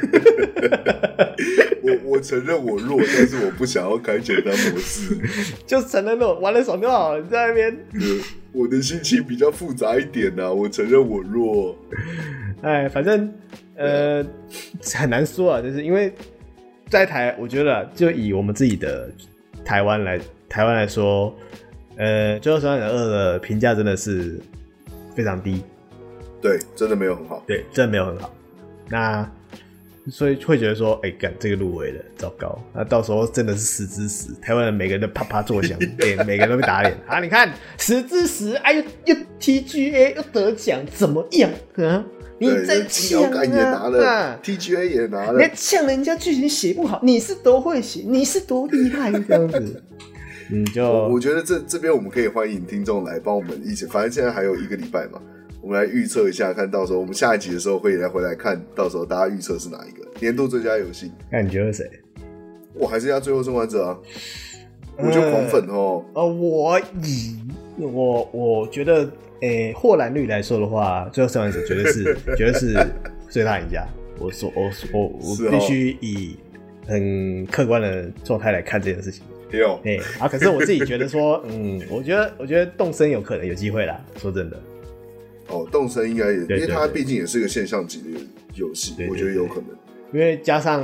[1.82, 5.18] 我我承认我弱，但是我不想要开简单模式，
[5.66, 7.18] 就承认弱，玩的爽就好。
[7.18, 7.76] 你在那边，
[8.52, 11.76] 我的心情比较复杂一点呐、啊，我承认我弱。
[12.62, 13.32] 哎，反正。
[13.76, 14.24] 呃，
[14.94, 16.12] 很难说啊，就是因为
[16.88, 19.10] 在台，我觉得就以我们自己的
[19.64, 21.34] 台湾来台湾来说，
[21.96, 24.40] 呃，《最后生还者二》的评价真的是
[25.14, 25.62] 非常低，
[26.40, 28.32] 对，真的没有很好，对，真的没有很好。
[28.88, 29.28] 那
[30.10, 37.20] 所以会觉得说，哎、欸，干这个入围了，糟糕，那到时候真的是十之十，台湾人每个人都啪啪作响，对、欸， 每个人都被打脸啊！
[37.20, 42.04] 你看十之十，哎呦，又 TGA 又得奖，怎么样啊？
[42.38, 49.82] 你在抢啊！TGA 也拿了，你呛人家剧情写不好，你是多会写，你是多厉害这样子。
[50.50, 55.18] 你就我，我觉得这这边我们可以欢迎听众来帮我们一起，反正现在还有一个礼拜嘛，
[55.62, 61.10] 我们来预测一下，看到时候我们下一集的时候会来回来看，到时候大家预测是哪一个年度最佳游戏？
[61.30, 61.88] 那你觉得谁？
[62.74, 63.98] 我还是要最后生还者啊！
[64.98, 66.04] 我就狂粉哦。
[66.14, 67.36] 呃，我以
[67.78, 69.08] 我我觉得。
[69.40, 72.74] 诶，获蓝率来说的话，最后生还者绝对是绝对是
[73.28, 73.86] 最大赢家。
[74.18, 76.38] 我说，我我我必须以
[76.86, 79.22] 很客观的状态来看这件事情。
[79.50, 84.02] 有，哎，啊，可是我自己觉得说， 嗯，我觉得我觉得动森有可能有机会啦。
[84.16, 84.58] 说真的，
[85.48, 88.20] 哦，动森应该也，因为它毕竟也是个现象级的
[88.54, 89.66] 游戏，我觉得有可能。
[90.14, 90.82] 因为加上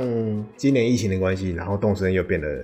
[0.55, 2.63] 今年疫情的关系，然后动森又变得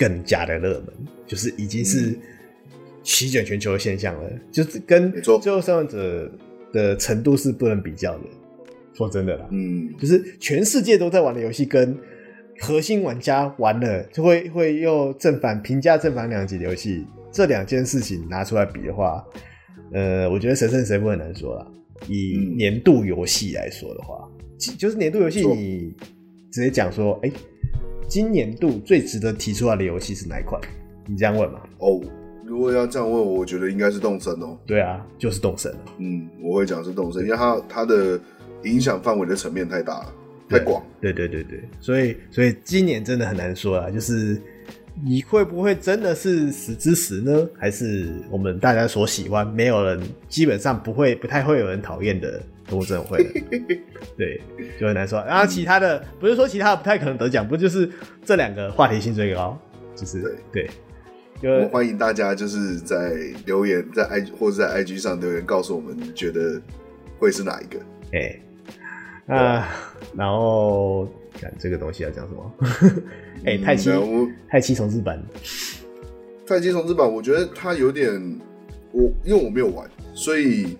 [0.00, 0.94] 更加的热门，
[1.26, 2.18] 就是已经是。
[3.02, 6.30] 席卷全球的现象了，就是跟最后生还者
[6.70, 8.24] 的程度是不能比较的。
[8.92, 11.96] 说真的啦，嗯，就是全世界都在玩的游戏，跟
[12.60, 19.24] 核心玩家玩了就会会又正反评价正反两极的游戏，这两件事情拿出来比的话，
[19.94, 21.66] 呃，我觉得谁胜谁负很难说啦。
[22.06, 25.90] 以年度游戏来说的话，嗯、就是年度游戏，你
[26.52, 27.34] 直接讲说，哎、欸，
[28.10, 30.60] 今年度最值得提出来的游戏是哪一款？
[31.06, 31.60] 你这样问嘛？
[31.78, 32.00] 哦。
[32.44, 34.58] 如果要这样问我，我觉得应该是动森哦。
[34.66, 35.72] 对啊，就是动森。
[35.98, 38.20] 嗯，我会讲是动森，因为它它的
[38.64, 40.12] 影响范围的层面太大了，
[40.48, 40.84] 太广。
[41.00, 44.42] 对对对对，所以所以今年真的很难说啊，就是
[45.00, 47.48] 你会不会真的是死之十呢？
[47.56, 53.22] 还是我们大家所喜欢，没有人基本上不会不太会有人讨厌的动物森友会？
[54.16, 54.40] 对，
[54.78, 55.22] 就很难说。
[55.26, 57.90] 然后其他的、嗯、不是说其他的不太可能得奖，不就是
[58.24, 59.58] 这两个话题性最高？
[59.94, 60.70] 就是对。
[61.42, 63.14] 对我欢迎大家就是在
[63.46, 66.60] 留言，在 I 或者在 IG 上留言，告诉我们你觉得
[67.18, 67.78] 会是哪一个？
[68.12, 68.38] 哎、
[69.26, 69.68] 欸，啊，
[70.14, 71.08] 然后
[71.40, 72.54] 看这个东西要讲什么？
[73.46, 73.90] 哎、欸，太七，
[74.50, 75.18] 太七重置版，
[76.46, 78.12] 太七重置版，我觉得它有点，
[78.92, 80.76] 我因为我没有玩，所以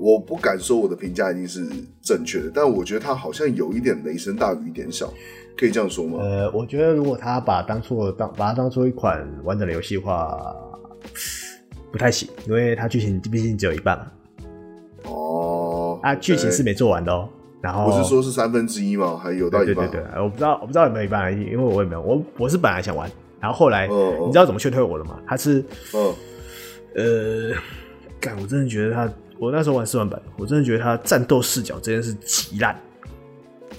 [0.00, 1.66] 我不敢说我的评价一定是
[2.00, 5.12] 正确的，但我觉得他好像有一点雷声大雨点小，
[5.58, 6.18] 可以这样说吗？
[6.22, 10.56] 呃，我觉得如果他把当初当把它当做一款完整的游戏的话，
[11.92, 14.06] 不太行，因为它剧情毕竟只有一半嘛。
[15.04, 17.28] 哦，啊，剧情是没做完的哦。
[17.60, 19.20] 然后不是说是三分之一吗？
[19.22, 19.86] 还有到一半？
[19.90, 25.20] 对对对，我不知道我不知道有没有一半，因为我也没有，我我是本来想玩，然后后来、哦、你知道怎么劝退我的吗？
[25.26, 26.14] 他是，哦、
[26.94, 27.52] 呃，
[28.18, 29.12] 干，我真的觉得他。
[29.40, 32.78] 我那时候玩试玩版，我真的觉得它战斗视角真的是极烂。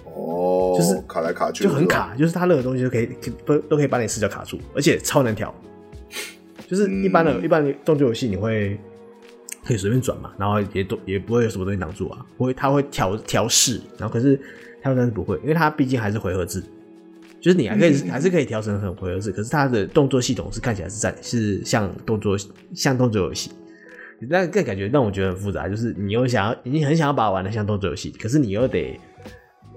[0.05, 3.09] 哦，就是卡来卡去，就很卡，就是它任何东西都可以
[3.45, 5.53] 都都可以把你视角卡住，而且超难调。
[6.67, 8.79] 就是一般的、嗯、一般的动作游戏，你会
[9.63, 14.35] 可以随便转嘛，然后也都也不会有什么东西挡住啊，不会，它会调调试，然后可是
[14.81, 16.63] 他但是不会，因为它毕竟还是回合制，
[17.39, 22.35] 就是你还可以、嗯、还是可以调成很回合制，可是它的动作系统是看起来是在是像动作
[22.73, 23.51] 像动作游戏。
[24.29, 28.99] 那更感觉让我觉得很复杂，就是你又想要，你很想要把它玩的像动作游戏，可是你又得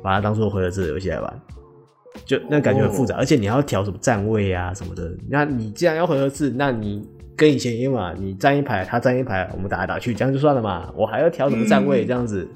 [0.03, 1.41] 把它当做回合制的游戏来玩，
[2.27, 5.11] 就那感觉很复杂，而且你要调什么站位啊什么的。
[5.31, 10.93] 那你既然要回合制，那你跟以前一样嘛，你站一排，他站一排，我们打来打去，这样就算了嘛。
[10.95, 12.47] 我还要调什么站位，这样子，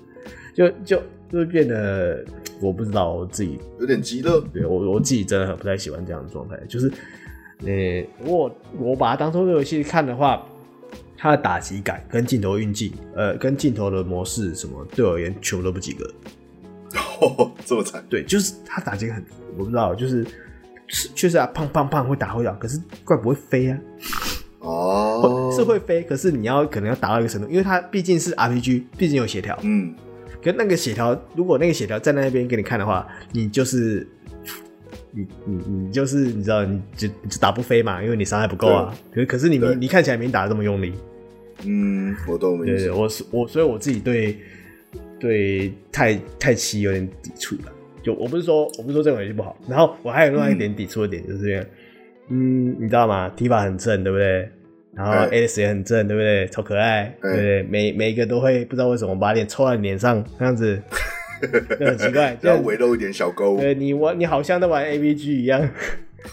[0.55, 2.23] 就就就会变得
[2.61, 4.45] 我不知道我自己有点急了。
[4.53, 6.93] 对我我自己真的很不太喜欢这样的状态，就是
[7.65, 10.47] 呃，我我把它当做游戏看的话。
[11.21, 16.09] 它的打击感跟镜头运镜，呃，跟镜头的模式什么，对我而言全部都不及格。
[17.21, 18.03] 哦，这么惨？
[18.09, 19.23] 对，就是他打击很，
[19.57, 20.25] 我不知道，就是
[20.89, 23.79] 确实啊，胖胖胖会打会打，可是怪不会飞啊。
[24.61, 29.59] 哦，是会飞，可是你要可能要达到一个程度，因为它毕竟是 RPG，毕竟有协调。
[29.63, 29.95] 嗯，
[30.43, 34.07] 可是那个协调，如果那个协调站在那边给你看的话，你就是
[35.13, 38.95] 你你你就是你知道，你就你就打不飞嘛，因为你伤害不够啊。
[39.13, 40.93] 可可是你你看起来没打的这么用力。
[41.65, 44.37] 嗯，我都没对，对，我是我，所以我自己对
[45.19, 47.73] 对太太七有点抵触了。
[48.03, 51.65] 就我不是说我不是说这款游戏不好，然后我还有另外一点抵触的点，就是这样
[52.29, 54.49] 嗯，嗯，你知道吗？Tifa 很正，对不对？
[54.95, 56.47] 然后 Alice 也很正，对不对？
[56.47, 57.63] 超可爱，对不对？
[57.65, 60.81] 每每一个都会不知道为什么把脸凑在脸上，这样子
[61.79, 63.57] 就很奇怪， 要围露一点小沟。
[63.59, 65.61] 对你玩，你好像在玩 AVG 一样，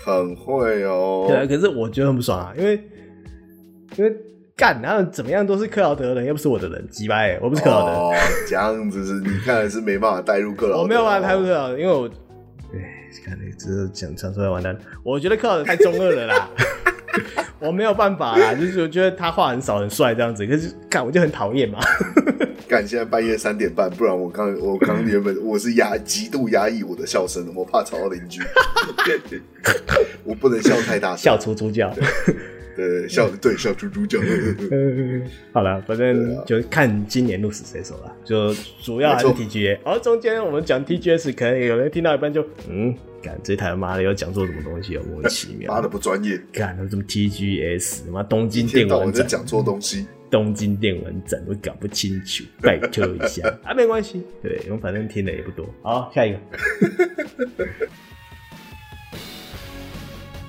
[0.06, 1.26] 很会哦。
[1.28, 2.80] 对，可是我觉得很不爽啊，因为
[3.98, 4.16] 因为。
[4.58, 7.92] 干，然后怎么样都是克劳德的人，又不是我的人，鸡掰，我不是克劳德。
[7.92, 8.14] 哦，
[8.48, 10.82] 这样子是，你看来是没办法带入克劳德。
[10.84, 12.08] 我没有办法带入克劳德，因为我，
[12.74, 12.80] 哎，
[13.26, 14.74] 看你只是讲讲出来完蛋。
[15.04, 16.50] 我觉得克劳德太中二了啦，
[17.60, 21.78] 我没有办法啦，就是我觉得他话很少很帅这样子，可是看我就很讨厌嘛。
[22.68, 28.42] 干，现在半夜三点半，不然我刚我刚原本我是压极度压抑我的笑声，我怕吵到邻居，
[30.24, 31.94] 我不能笑太大声，笑出猪叫。
[32.76, 34.20] 对，笑对笑猪猪叫。
[35.54, 38.14] 好了，反正就看今年鹿死谁手了。
[38.26, 38.54] 就
[38.84, 42.94] 主要还是 TGA，而中间我们讲 TGS，可能有人听到一半就嗯，
[43.24, 50.06] 干这台妈的要讲做什么东西，莫名其妙，妈的不专业，干什么 TGS，什么东京电玩展，讲错东西，
[50.36, 55.66] 东京电玩展我搞不清楚，拜托一下 啊，没关系，对，我们反正听的也不多。
[55.82, 56.40] 好，下一个。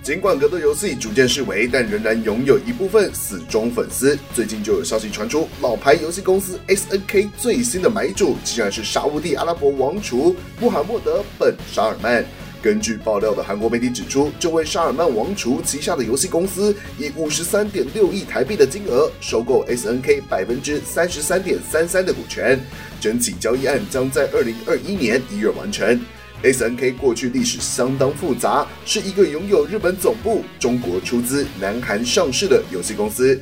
[0.03, 4.18] 尽管格斗游戏逐渐式微，但仍然拥有一部分死忠粉丝。
[4.34, 12.24] 最近就有消息传出，老牌游戏公司 SNK 最新的买主竟然是沙乌地阿拉伯王储穆罕默德本沙尔曼。
[12.67, 22.59] 根据爆料的韩国媒体指出，这位沙尔曼王储旗下的游戏公司以五十三点六亿台币的金额收购 SNK 百分之三十三点三三的股权，
[23.01, 25.97] 整起交易案将在二零二一年一月完成。
[26.43, 33.41] SNK 过去历史相当复杂，是一个拥有日本总部、中国出资、南韩上市的游戏公司。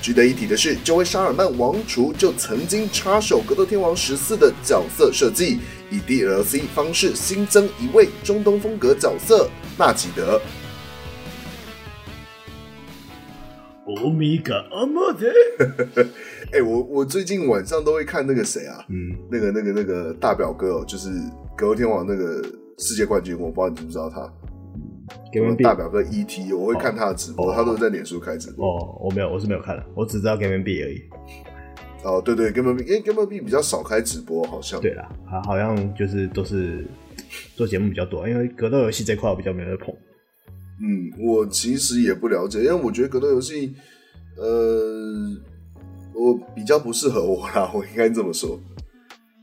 [0.00, 5.60] 值得一提的是，这位沙尔曼王储就曾经插手《格斗天王十四》的角色设计，
[5.92, 10.40] 以 DLC 方式新增一位中东风格角色纳吉德。
[13.84, 15.28] 欧米伽阿莫德，
[16.52, 21.10] 哎，我我最近晚上都会看那个谁啊，嗯，那个那个那个大表哥哦，就是。
[21.54, 22.42] 格斗天王那个
[22.78, 24.20] 世界冠军，我不知道你知不知道他。
[25.62, 28.66] 大表哥 ET，我会看他的直播，他都在脸书开直播。
[28.66, 31.02] 哦，我没有，我是没有看的，我只知道 Game B 而已。
[32.02, 34.80] 哦，对对，Game 因为 Game 比较少开直播，好像。
[34.80, 36.86] 对啦，他好像就是都是
[37.56, 39.94] 做节目比较多，因为格斗游戏这块我比较没有碰。
[40.80, 43.74] 嗯，我其实也不了解，因为我觉得格斗游戏，
[44.36, 45.36] 呃，
[46.14, 48.60] 我比较不适合我啦， 我应该这么说。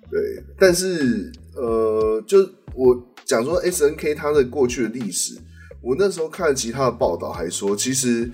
[0.09, 1.31] 对，但是。
[1.55, 2.37] 呃，就
[2.73, 2.95] 我
[3.25, 5.37] 讲说 SNK 它的过去的历史，
[5.81, 8.29] 我那时候看其他的报道还说，其实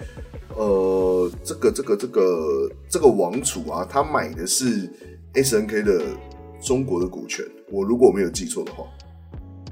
[0.55, 4.89] 呃，这个这个这个这个王储啊，他买的是
[5.33, 6.03] SNK 的
[6.61, 8.85] 中国的股权，我如果没有记错的话，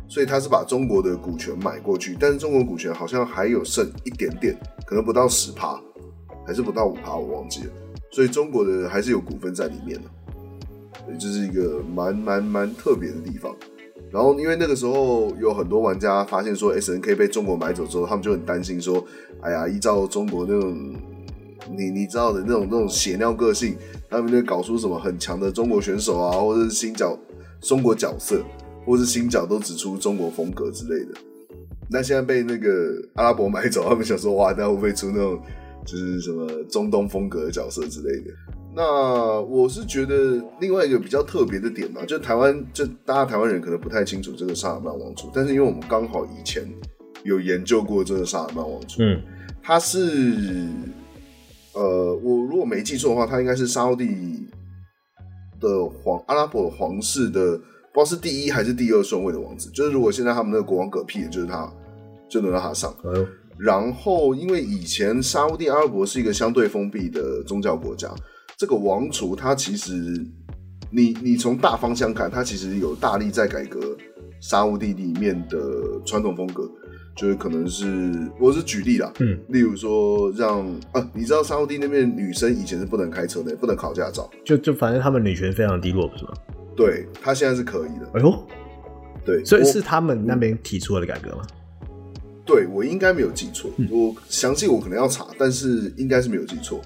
[0.08, 4.56] 所以他是把中国的股权买过去，但是中国股权好像还有剩一点点，
[4.86, 5.82] 可能不到十趴，
[6.46, 7.72] 还是不到五趴，我忘记了。
[8.12, 10.10] 所以中国的还是有股份在里面的，
[11.06, 13.56] 所以这是一个蛮蛮蛮特别的地方。
[14.12, 19.04] 然后因为那个时候有很多玩家发现说 SNK 被中国买走之后，他们就很担心说，
[19.42, 20.96] 哎呀，依照中国那种
[21.76, 23.76] 你你知道的那种那种血尿个性，
[24.10, 27.18] 他们就搞出什么很强的中国选手啊，或者是新角
[27.62, 28.44] 中国角色，
[28.86, 31.14] 或是新角都只出中国风格之类的。
[31.90, 32.70] 那现在被那个
[33.16, 35.40] 阿拉伯买走，他们想说，哇，那会不会出那种？
[35.86, 38.32] 就是什么中东风格的角色之类的。
[38.76, 46.68] 那我是觉得另外一个比较特别的点嘛，就台湾，就大家台湾人可能不太清楚这个萨尔曼王储，但是因为我们刚好以前
[47.24, 49.22] 有研究过这个萨尔曼王储，嗯，
[49.62, 50.68] 他是
[51.74, 54.48] 呃，我如果没记错的话，他应该是沙乌地
[55.60, 57.58] 的皇阿拉伯皇室的，
[57.94, 59.70] 不知道是第一还是第二顺位的王子。
[59.72, 61.72] 就是如果现在他们那个国王嗝屁，就是他，
[62.30, 62.94] 就轮到他上。
[63.06, 63.28] 嗯
[63.60, 68.10] 然后，因为以前沙乌地阿拉伯是一个相对封闭的宗教国家，
[68.58, 69.92] 这个王储他其实
[70.92, 73.80] 你，你你从大方向看，他其实有大力在改革
[74.40, 75.58] 沙乌地里面的
[76.06, 76.70] 传统风格，
[77.16, 86.34] 就是可能是我是举例啦，嗯，例如说让啊，你知道沙乌地那边女生以前是不能开车的，不能考驾照，就就反正他们女权非常低落，不是吗？
[86.76, 88.10] 对，他现在是可以的。
[88.14, 88.48] 哎呦，
[89.26, 91.46] 对，所以是他们那边提出了改革吗？
[92.46, 96.82] 对，我应该没有记错，嗯、我详细我可能要查，但是应该是没有记错。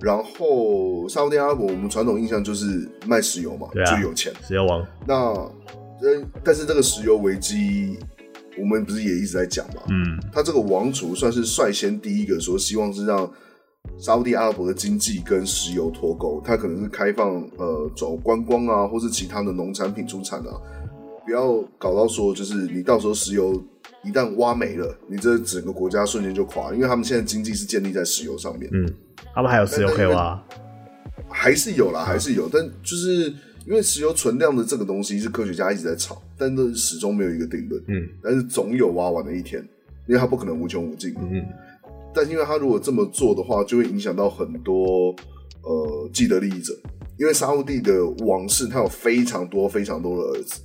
[0.00, 4.86] 然后沙乌地阿拉伯，我们传统印象就是卖石油嘛，啊、就有钱，石油王。
[5.06, 5.50] 那
[6.44, 7.98] 但是这个石油危机，
[8.58, 9.82] 我们不是也一直在讲嘛？
[9.88, 13.30] 嗯，他这个王储算是率先第一个说，希望是让
[13.98, 20.60] 沙乌地阿拉伯的经济跟石油脱钩，他可能是开放呃走观光啊，或是其他的农产品出产啊，
[21.24, 23.62] 不要搞到说就是你到时候石油。
[24.06, 28.70] 一旦挖没了，你这整个国家瞬间就垮，因为他们现在经济是建立在石油上面。
[28.72, 28.88] 嗯，
[29.34, 30.40] 他们还有石油可以挖，
[31.28, 32.48] 还是有啦，还是有。
[32.48, 33.28] 但就是
[33.66, 37.82] 因为石油存量的这个东西是科学家一直在吵，但是始终没有一个定论。
[37.88, 39.60] 嗯，但是总有挖完的一天，
[40.06, 41.12] 因为它不可能无穷无尽。
[41.18, 41.44] 嗯，
[42.14, 45.14] 但是因为他如果这么做的话，就会影响到很多
[45.62, 46.72] 呃既得利益者，
[47.18, 50.60] 因为沙乌地的王室他有非常多非常多的儿子。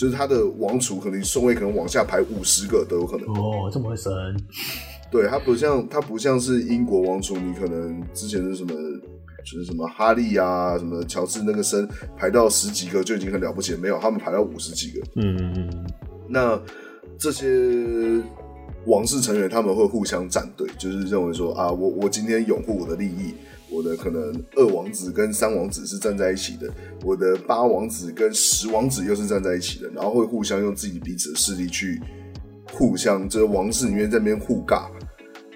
[0.00, 4.10] 就是他的王储可能顺位可能往下排五十个都有可能哦，这么会升？
[5.10, 8.72] 对，他不像他不像是英国王储，你可能之前是什么
[9.44, 11.86] 就是什么哈利啊，什么乔治那个升
[12.16, 15.02] 排到十几个就已经很了不起了，没有他们排到五十几个。
[15.16, 15.86] 嗯嗯嗯。
[16.26, 16.58] 那
[17.18, 18.22] 这些
[18.86, 23.34] 王室成员他们会互相站队，就是认为说啊，我我今天拥护我的利益。
[23.72, 26.68] 我的可能二王子跟三王子是站在一起的，
[27.04, 32.00] 我的八王子跟十王子又是站在一起的，然后会互相用自己彼此的势力去
[32.72, 34.90] 互相，这个王室里面在那边互尬。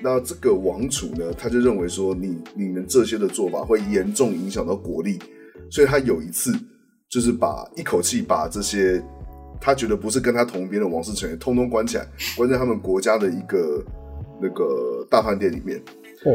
[0.00, 5.18] 那这个王储呢，他就认为说你你们这些的做法会严重影响到国力，
[5.68, 6.52] 所以他有一次
[7.08, 9.02] 就是把一口气把这些
[9.60, 12.06] 他觉得不是跟他同边的王室成员通通关起来，
[12.36, 13.84] 关在他们国家的一个
[14.40, 15.78] 那个大饭店里面。
[16.24, 16.30] 哦，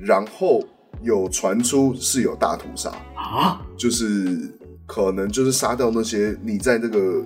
[0.00, 0.64] 然后。
[1.02, 2.90] 有传出是有大屠杀。
[3.14, 4.50] 啊，就是
[4.86, 7.24] 可能就是杀掉那些你在那个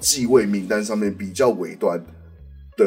[0.00, 1.98] 继位名单上面比较尾端
[2.76, 2.84] 的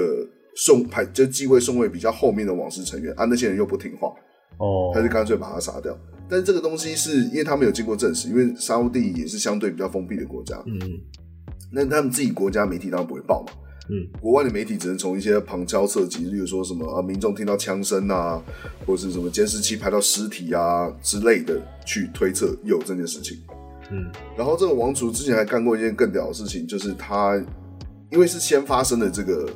[0.56, 4.10] 宋排，就继位宋位比较后面的王室成员啊，那些人又不听话。
[4.58, 5.98] 哦，他就干脆把他杀掉。
[6.30, 10.80] 但是这个东西是因为他没有经过证实，因为沙乌地也是相对比较封闭的国家，嗯，
[11.72, 13.54] 那他们自己国家媒体当然不会报嘛。
[13.94, 18.42] 嗯，国外的媒体只能从一些旁敲侧击，例如说什么啊，民众听到枪声啊，
[18.88, 23.38] 或者是什么监视器拍到尸体啊之类的，去推测有这件事情。
[23.92, 27.36] 嗯，然后这个王储之前还干过一件更屌的事情，就是他
[28.10, 29.50] 因为是先发生的这个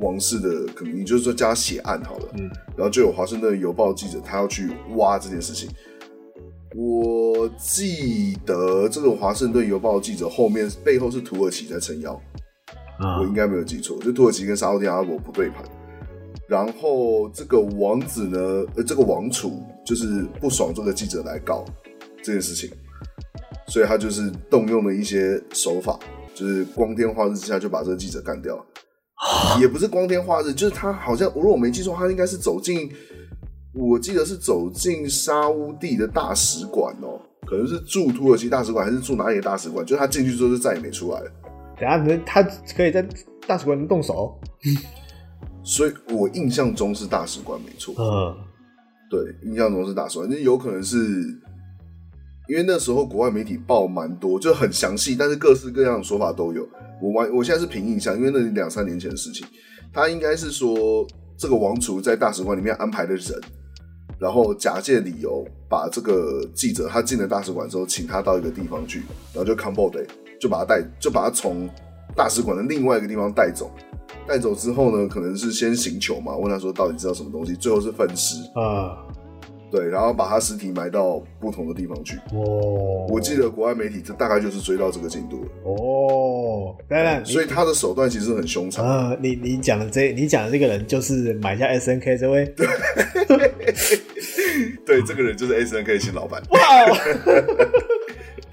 [0.00, 5.70] 王室的，可能你就是说加血案好了，嗯，然后就有华盛顿邮报记者他要去挖这件事情。
[6.74, 12.20] 我记得这个华盛顿邮报记者后面背后是土耳其在撑腰。
[13.00, 15.64] 我应该没有记错，就土耳其跟沙乌地阿拉伯不对盘，
[16.48, 18.38] 然后这个王子呢，
[18.74, 21.64] 呃，这个王储就是不爽这个记者来搞
[22.22, 22.70] 这件事情，
[23.68, 25.98] 所以他就是动用了一些手法，
[26.34, 28.64] 就是光天化日之下就把这个记者干掉了，
[29.60, 32.90] 也不是光天化日，就是他好像，如果我没记错，他应该是走进，
[33.72, 41.30] 我记得是走进沙乌地的大使馆哦，可能是驻土耳其大使馆还是驻哪里的大使馆，就他进去之后就再也没出来了。
[41.80, 42.42] 等下，他
[42.76, 43.06] 可以在
[43.46, 44.38] 大使馆动手，
[45.62, 47.94] 所以我印象中是大使馆没错。
[47.98, 48.36] 嗯，
[49.10, 50.96] 对，印象中是大使馆，那有可能是
[52.48, 56.66] 因为那时候国外媒体报蛮多，就很详细，但是各式各样的说法都有。
[57.00, 59.46] 我完，我现在是凭印象，因为那是两三年前的事情，
[59.92, 61.06] 他应该是说
[61.36, 63.40] 这个王储在大使馆里面安排的人，
[64.18, 69.02] 然后假借理由把这个记者他进了大使馆之后，请他到一个地方去，
[69.32, 70.04] 然后就 combo day
[70.40, 71.68] 就把他带，就把他从
[72.16, 73.70] 大使馆的另外一个地方带走。
[74.26, 78.98] 带走之后呢，可能是先行求嘛，问他说到底知道什么东西，最后是分尸啊。
[79.70, 82.16] 对，然后把他尸体埋到不同的地方去。
[82.32, 85.50] 哦，我记得国外媒体这大概就是追到这个进度了。
[85.64, 88.82] 哦，当然，所以他的手段其实很凶残。
[88.82, 92.46] 啊，你你讲的这，你讲的这个人就是买下 SNK 这位。
[92.56, 92.66] 对，
[94.86, 96.42] 对，这个人就是 SNK 新老板。
[96.50, 96.58] 哇。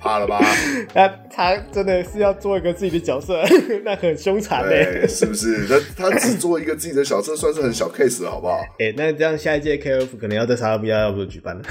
[0.05, 0.39] 怕了吧？
[0.93, 3.41] 那他真的是要做一个自己的角色，
[3.83, 5.65] 那很凶残嘞，是不是？
[5.97, 8.57] 他他只做一个自己的角色，算是很小 case 了，好不好？
[8.77, 11.63] 哎、 欸，那这样下一届 KOF 可能要在莎拉比亚要不举办了。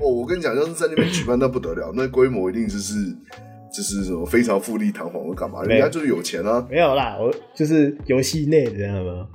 [0.00, 2.94] 哦，我跟你讲，要是在那边举办，那不得了，那规模一定就是
[3.70, 5.62] 就是什么非常富丽堂皇的干嘛？
[5.64, 6.66] 人家就是有钱啊。
[6.70, 9.26] 没有啦，我就是游戏内的，知道吗？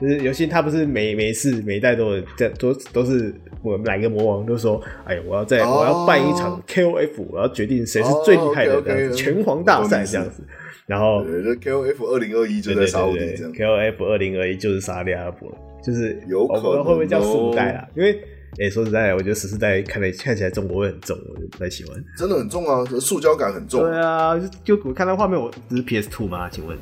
[0.00, 10.42] 就是游戏，他不是每每次每一代都有这都都是我们哪个魔王都说，哎呀，我要在、oh, 我要办一场 KOF，我要决定谁是最厉害的，oh, okay, okay, 拳皇大赛这样子。
[10.86, 15.48] 然后，KOF 二零二一就在沙乌地这样，KOF 二零二一就是沙利阿拉伯，
[15.84, 17.86] 就是有可能会不会叫十五代啊？
[17.94, 18.12] 因为
[18.58, 21.94] 哎、欸，说实在，我觉得十四代看来看起来中国味很重，我就不太喜欢。
[22.16, 23.82] 真的很重啊，塑胶感很重。
[23.82, 26.48] 对啊，就就我看到画面，我这是 PS Two 吗？
[26.50, 26.76] 请问？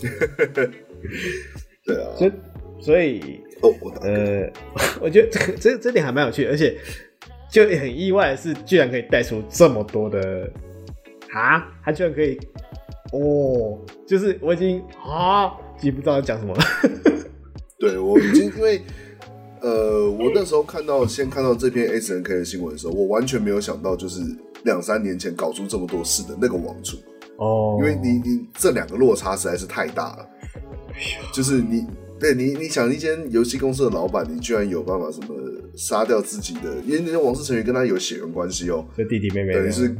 [1.86, 2.08] 对啊。
[2.78, 3.72] 所以，哦、
[4.02, 4.50] 呃，
[5.00, 6.76] 我觉得这个这这点还蛮有趣的，而且
[7.50, 10.50] 就很意外的是，居然可以带出这么多的
[11.32, 11.66] 啊！
[11.82, 12.38] 他居然可以
[13.12, 16.62] 哦，就是我已经啊，已经不知道讲什么了。
[17.80, 18.82] 对，我已经因为
[19.62, 24.20] 呃，我那时候看到先看到这篇 SNK 的新闻的时候，我完全没有想到，就是
[24.64, 26.98] 两三年前搞出这么多事的那个王储
[27.38, 30.28] 哦，因为你你这两个落差实在是太大了，
[31.32, 31.86] 就是你。
[32.18, 35.36] 对你，你想一间游戏公司的老板，你居然有办法什么
[35.76, 36.76] 杀掉自己的？
[36.86, 39.94] 因为那些王室成员跟他有血缘关系哦，就弟弟妹妹，等于是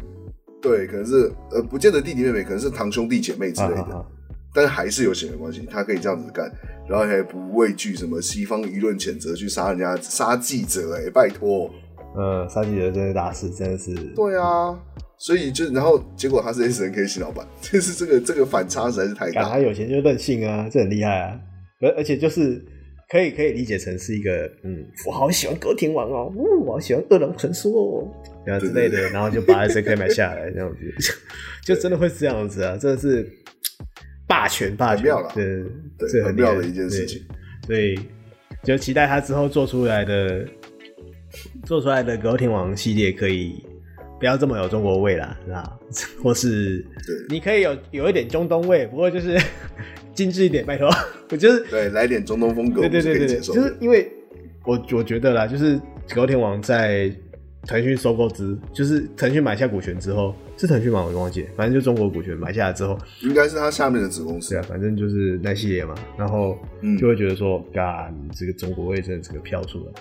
[0.62, 4.06] 对，可能是呃，不见得弟弟妹妹，可能是堂兄弟姐妹之类的，
[4.54, 6.50] 但是还是有血缘关系，他可以这样子干，
[6.88, 11.70] 然后还不畏惧什么西方舆论谴责，去杀人家、杀记者、欸，哎，拜托，
[12.16, 14.74] 嗯，杀记者真的大事，真的是，对啊，
[15.18, 21.40] 所以就然后结果他是 SNK 新老板， 就是这个这个反差实在是太大，他有钱就任性啊，这很厉害啊。
[21.80, 22.62] 而而且就是
[23.10, 28.08] 可以可以理解成是一个嗯，我好喜欢歌廷王哦，呜，我好喜欢恶狼传说哦，
[28.44, 31.14] 然后之类的，然后就把 SNK 买下来，这样子，
[31.64, 33.28] 就真的会是这样子啊，真的是
[34.26, 35.04] 霸权霸权，
[35.34, 35.44] 对
[35.98, 37.22] 对，这很妙的一件事情，
[37.66, 37.98] 所以
[38.62, 40.46] 就期待他之后做出来的
[41.64, 43.62] 做出来的歌廷王系列可以
[44.18, 45.78] 不要这么有中国味啦，是吧？
[46.22, 46.84] 或是
[47.28, 49.38] 你可以有有一点中东味，不过就是。
[50.16, 50.88] 精致一点，拜托！
[51.30, 54.10] 我 就是对，来点中东风格，对对对对对，就是因为
[54.64, 55.76] 我我觉得啦，就是
[56.08, 57.14] 格斗天王在
[57.66, 61.04] 腾讯收购之，就是腾讯买下股权之后，是腾讯吗？
[61.04, 66.56] 我忘记，反正就中国股权买下来之后，应该是他下面的子公司，啊，反正就是那系列嘛，然后
[66.98, 69.92] 就会觉得说，嘎、嗯，这个中国味真的这个飘出来，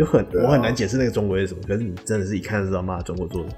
[0.00, 3.50] 就很、啊、我很难解释那个中国是什么，可是你真的是一看就知道，妈，中国做的。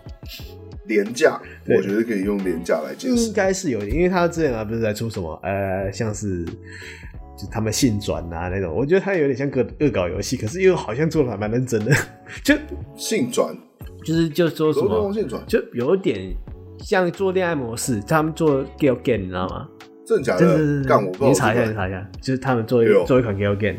[0.86, 3.14] 廉价，我觉得可以用廉价来解释。
[3.28, 11.94] 应该是有点，因为他之前啊不是在出什么呃，像是就他们性转啊那种，我觉得他有点像个恶搞游戏，可是又好像做的还蛮认真的。
[12.42, 12.56] 就
[12.96, 13.56] 性转，
[14.04, 16.34] 就是就说什么性转，就有点
[16.80, 19.68] 像做恋爱模式，他们做 Gal Game，你知道吗？
[20.04, 20.82] 真的假的？
[20.82, 23.78] 干我，你查一下，你查一下，就是他们做一做一款 Gal Game，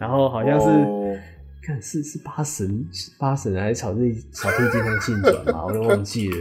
[0.00, 0.66] 然后好像是。
[1.64, 2.86] 哦看是是八神
[3.18, 5.64] 八神还是草地草地金刚性转嘛？
[5.66, 6.36] 我都忘记了。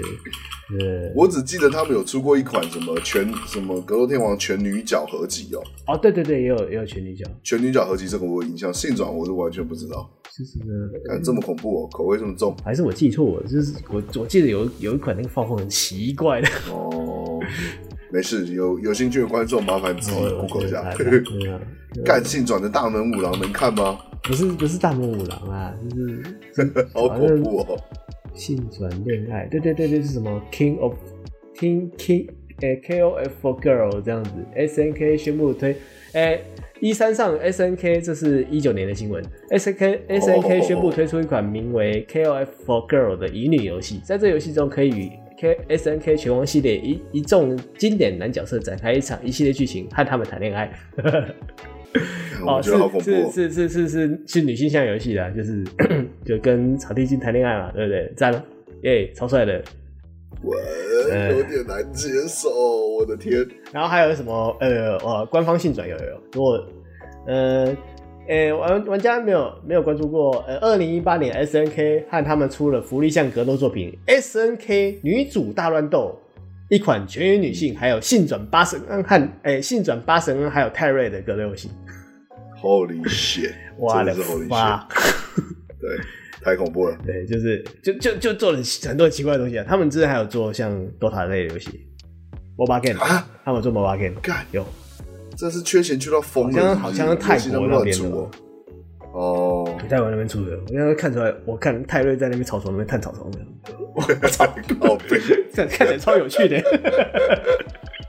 [0.78, 5.64] 对，我只记得他们有出过一款什么全什么格斗天王全女角合集哦。
[5.88, 7.26] 哦，对对对，也有也有全女角。
[7.42, 10.10] 全女角合集这个我有印象，性转我是完全不知道。
[10.30, 10.66] 是是的，
[11.08, 13.48] 看这么恐怖哦，口味这么重，还是我记错了？
[13.48, 17.40] 就是我我记得有有一款那个画风很奇怪的哦。
[18.12, 20.84] 没事，有有兴趣的观众麻烦自己 Google 一下。
[22.04, 23.98] 干性转的大门五郎能看吗？
[24.24, 27.78] 不是不是大门五郎啊，就是 好恐怖哦！
[28.34, 30.94] 性转恋爱，对对对对，是什么 King of
[31.56, 32.30] King King
[32.62, 35.76] 诶 KOF for Girl 这样子，SNK 宣布推
[36.14, 36.42] 诶
[36.80, 50.72] 一三上 SNK，这是一九年的新闻，SNK SNK 宣布推出一款名为 KOF for Girl 的乙女游戏，在这游戏中可以与 K SNK 拳王系列一一众经典男角色展开一场一系列剧情，和他们谈恋爱。
[52.46, 53.32] 我觉得好恐怖、哦。
[53.34, 55.64] 是是是是是是女性向游戏啦，就是
[56.26, 58.14] 就跟草地精谈恋爱嘛，对不对？
[58.16, 58.44] 赞了，
[58.84, 59.62] 耶，超帅的。
[60.42, 62.50] 我有点难接受，
[62.98, 63.46] 我的天。
[63.72, 64.56] 然后还有什么？
[64.60, 66.22] 呃，哦，官方性转有有有。
[66.34, 66.68] 如果
[67.28, 67.76] 呃。
[68.26, 76.18] 诶，玩玩家没有没有关注过，呃，二零一八年 S N K 和他们出了福利向格斗作品《S N K 女主大乱斗》，
[76.74, 81.70] 一款全员女性，还有性转八神恩和诶性转八神恩还有泰瑞的格斗游戏。
[82.64, 83.52] Holy shit！
[83.80, 84.16] 哇的
[84.48, 84.88] 妈！
[85.82, 86.00] 对，
[86.42, 86.98] 太恐怖了。
[87.06, 89.66] 对，就是就就就做了很多奇怪的东西啊。
[89.68, 91.86] 他们之前还有做像 DOTA 类的游戏
[92.58, 94.16] ，MOBA game 啊，他们做 MOBA game，
[94.52, 94.66] 有。
[95.36, 98.30] 这是缺钱缺到疯了，好像好像是泰国那边的
[99.12, 103.40] 哦，泰国那边出的，我刚刚看出来，我看泰瑞在那边草丛那边探草丛的，
[103.94, 104.46] 我操，
[105.54, 106.58] 看起来超有趣的，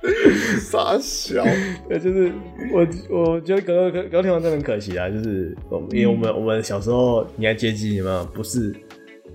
[0.60, 1.44] 傻小，
[1.88, 2.32] 对，就是
[2.72, 5.56] 我我觉得格格格斗天王真的很可惜啊，就是
[5.90, 8.74] 因为我们我们小时候你还接机你们不是，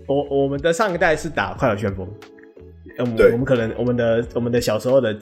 [0.07, 2.07] 我我们的上一代是打快乐旋风，
[2.99, 5.17] 我们我们可能我们的我们的小时候的。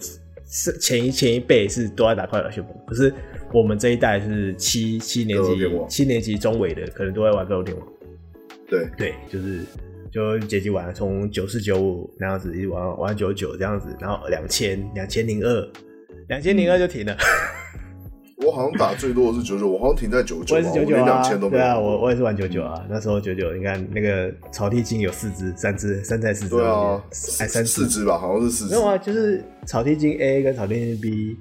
[0.50, 3.14] 是前一前一辈是都在打快乐旋风，可是
[3.54, 7.86] 我们这一代是七七年级七年级中尾的，可能都在玩格斗天王。
[8.70, 9.60] 对对，就是
[10.12, 15.72] 就街机玩，从九四九五那样子一直玩玩九九这样子，然后两千两千零二
[16.30, 17.16] 两千零二就停了。
[18.46, 22.86] 我好像打最多的是九九，我好像停在九九，我也是九九啊，对啊，我我也是玩九九啊。
[22.88, 27.02] 那时候九九，你看那个草地精有四只、三只、三在四只，对啊，
[27.40, 28.76] 哎，三四只吧，好像是四只。
[28.76, 31.36] 没有啊，就是草地精 A 跟草地精 B，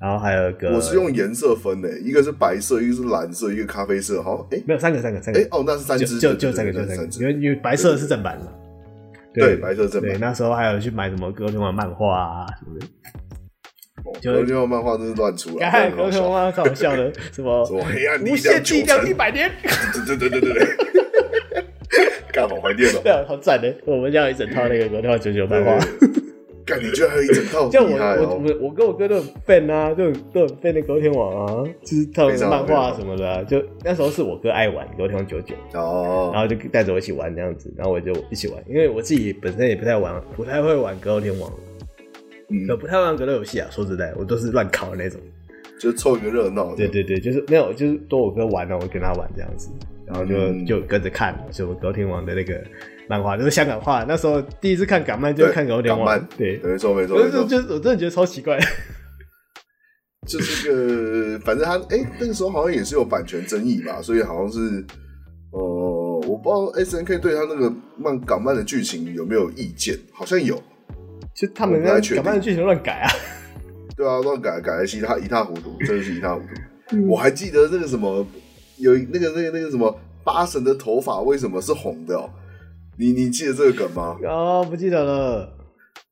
[0.00, 8.46] 然后还有一个，我是用颜色分的，一个是白色，一个是蓝色，一个咖啡色，好像哎，没有三个，三个，三个，哎哦，那是三只，就就三个，就三只，因为因为白色是正版嘛，
[9.34, 10.10] 对，白色正版。
[10.10, 12.86] 对，那时候还有去买什么格斗天王漫画啊什么的。
[14.22, 19.50] 格斗天王漫画真是乱出来，格斗天王漫画超好笑的， 什么什么黑暗无限力量一百年，
[20.06, 20.66] 对对对对对，
[22.32, 25.78] 干好怀念哦， 对啊，好赞的，我们家有一整套那个格斗天王九九漫画，
[26.70, 41.50] 干你居然还有一整套， 就我我我我跟我哥都很 fan 啊，就很都很 fan 那格斗天王啊，就是他们漫画什么的，就那时候是我哥爱玩格斗天王九九哦，然后就带着我一起玩这样子，然后我就一起玩，因为我自己本身也不太玩，不太会玩格斗天王。
[42.52, 45.20] 嗯，不太玩格斗游戏啊，说实在，我都是乱考的那种，
[45.80, 46.74] 就凑一个热闹。
[46.74, 49.70] 对对对，就是没有，就是多我哥玩了，我跟他玩这样子，
[50.04, 52.60] 然后就、嗯、就跟着看，就格斗天王的那个
[53.10, 54.04] 漫画，就是香港画。
[54.04, 56.28] 那时候第一次看港漫，就看格斗天王。
[56.38, 57.18] 对，没错没错。
[57.18, 58.56] 可是就就我真的觉得超奇怪，
[60.28, 64.84] 就是个，反正他哎、欸，那个时候好像也是有版权争议吧，所以好像是，
[65.50, 65.60] 呃，
[66.28, 70.62] 我不知道 S N K 对他那个漫港漫的剧情有没有意见，好像有。
[71.34, 73.08] 就他们那港漫的剧情乱改啊，
[73.96, 76.96] 对啊，乱改改的一塌一塌糊涂， 真的是一塌糊涂。
[76.96, 78.26] 嗯、我还记得那个什么，
[78.78, 82.18] 有那个那个那个什么八神的头发为什么是红的？
[82.18, 82.28] 喔？
[83.00, 84.14] 你你记得这个梗吗？
[84.28, 85.48] 哦，不记得了。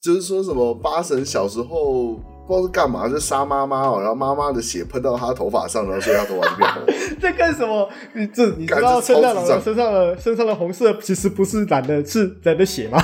[0.02, 2.14] 就是说什么八神小时候
[2.46, 6.82] 不知道是干嘛，就杀妈妈哦，然后妈妈的血喷到他头发上，然后所以他头发就变红。
[7.20, 7.86] 在干什么？
[8.14, 12.98] 你这你知道圣诞老人身上的身上的红色其实不是染的，是染的血吗？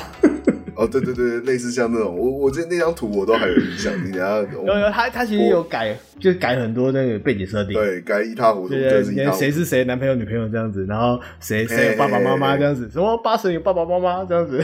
[0.76, 3.92] 哦，对对对，类似像那种，我我记得那张图我都还有印象。
[4.04, 14.62] 你等下有有他他其实有改，就改很多那个背景设定，对，改一塌糊涂，对对，谁是谁男朋友女朋友这样子，然后谁谁有爸爸妈妈这样子，什么八神有爸爸妈妈这样子，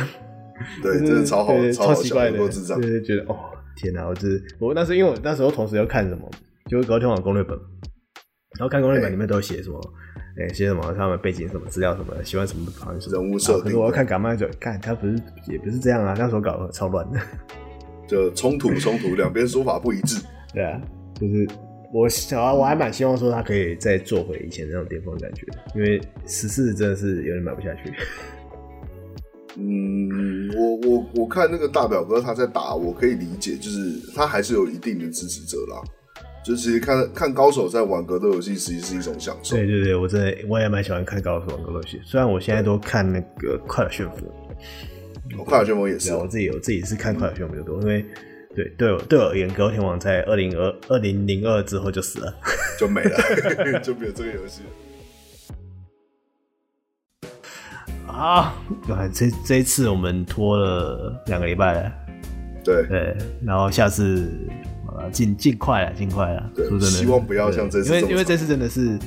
[0.82, 3.36] 对， 真的超好，超奇怪的，智障，对，觉得哦
[3.76, 6.30] 天哪，我就是我那时候因为我那时候同时要看什么，
[6.68, 7.58] 就是格斗天王攻略本，
[8.58, 9.80] 然后看攻略本里面都写什么。
[10.38, 10.94] 哎，写什么？
[10.96, 12.24] 他们背景什么资料什么的？
[12.24, 13.64] 喜欢什么好像是人物设定。
[13.64, 16.14] 可是我要看港漫就看，他不是也不是这样啊。
[16.16, 17.20] 那时候搞得超乱的，
[18.06, 20.22] 就冲突冲突，两边说法不一致。
[20.54, 20.80] 对啊，
[21.20, 21.48] 就是
[21.92, 27.92] 我小啊，我还蛮希望说他可以再做回以前那种巅峰的感觉，因为十四真的是有点买不下去。
[29.56, 35.82] 嗯，我我我看那个大表哥他在打，我可以理解，就是他还是有一定的支持者啦。
[36.42, 39.56] 就其实看看高手在玩格斗游戏，其实际是一种享受。
[39.56, 42.00] 对对对，我真的我也蛮喜欢看高手玩格斗游戏。
[42.04, 44.24] 虽然我现在都看那个快乐旋风，
[45.38, 46.14] 哦、快乐旋风也是。
[46.14, 48.04] 我自己我自己是看快乐旋风比较多，因为
[48.56, 52.34] 对对我对我而言，格斗天王在二零二二零零二之后就死了，
[52.78, 53.18] 就没了，
[53.84, 54.62] 就没有这个游戏。
[58.08, 58.54] 啊，
[59.12, 61.92] 这这一次我们拖了两个礼拜了。
[62.64, 63.14] 对对，
[63.44, 64.32] 然后下次。
[65.12, 66.50] 尽尽快了，尽快了。
[66.56, 68.98] 说真的，希望不要像这次，因为因为这次真的是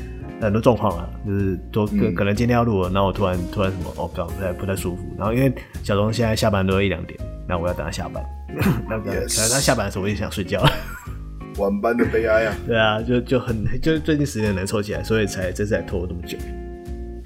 [0.42, 5.04] 很多状况了，就是都可可能今天要录了，然后我突然突然什么哦，不不太不太舒服。
[5.18, 5.54] 然后因为
[5.84, 8.24] 小东现在下班都一两点，那我要等他下班，
[8.90, 10.72] 那个可能他下班的时候我也想睡觉了。
[11.60, 12.56] 晚班的悲哀啊！
[12.66, 16.36] 对啊，就就很就是最近时间能凑起来，所以才这次才拖这么久。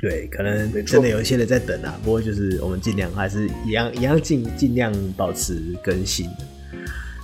[0.02, 1.96] 对，可能真的有一些人在等啊。
[2.04, 6.30] 不过就是我们尽量还是一样一样尽尽量保持更新。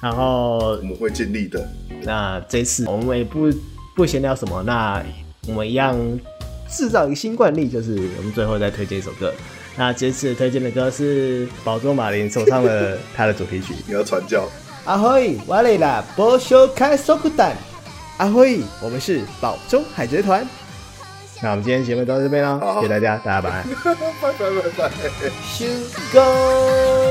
[0.03, 1.65] 然后我们会尽力的。
[2.03, 3.49] 那这次我们也不
[3.95, 5.01] 不闲聊什么，那
[5.47, 5.97] 我们一样
[6.69, 9.34] 制造一个新惯例，就是我们最后再推荐一首歌。
[9.77, 13.73] 那这次推荐的歌是宝州马林首唱的他的主题曲。
[13.88, 14.45] 你要传教？
[14.85, 16.03] 阿辉，我来啦！
[16.15, 17.55] 不修开手榴弹。
[18.17, 20.45] 阿辉，我们是宝中海贼团。
[21.41, 24.91] 那我们今天节目到这边了，谢谢大家，大家拜拜，拜 拜拜拜，
[25.57, 25.65] 收
[26.11, 27.02] 工。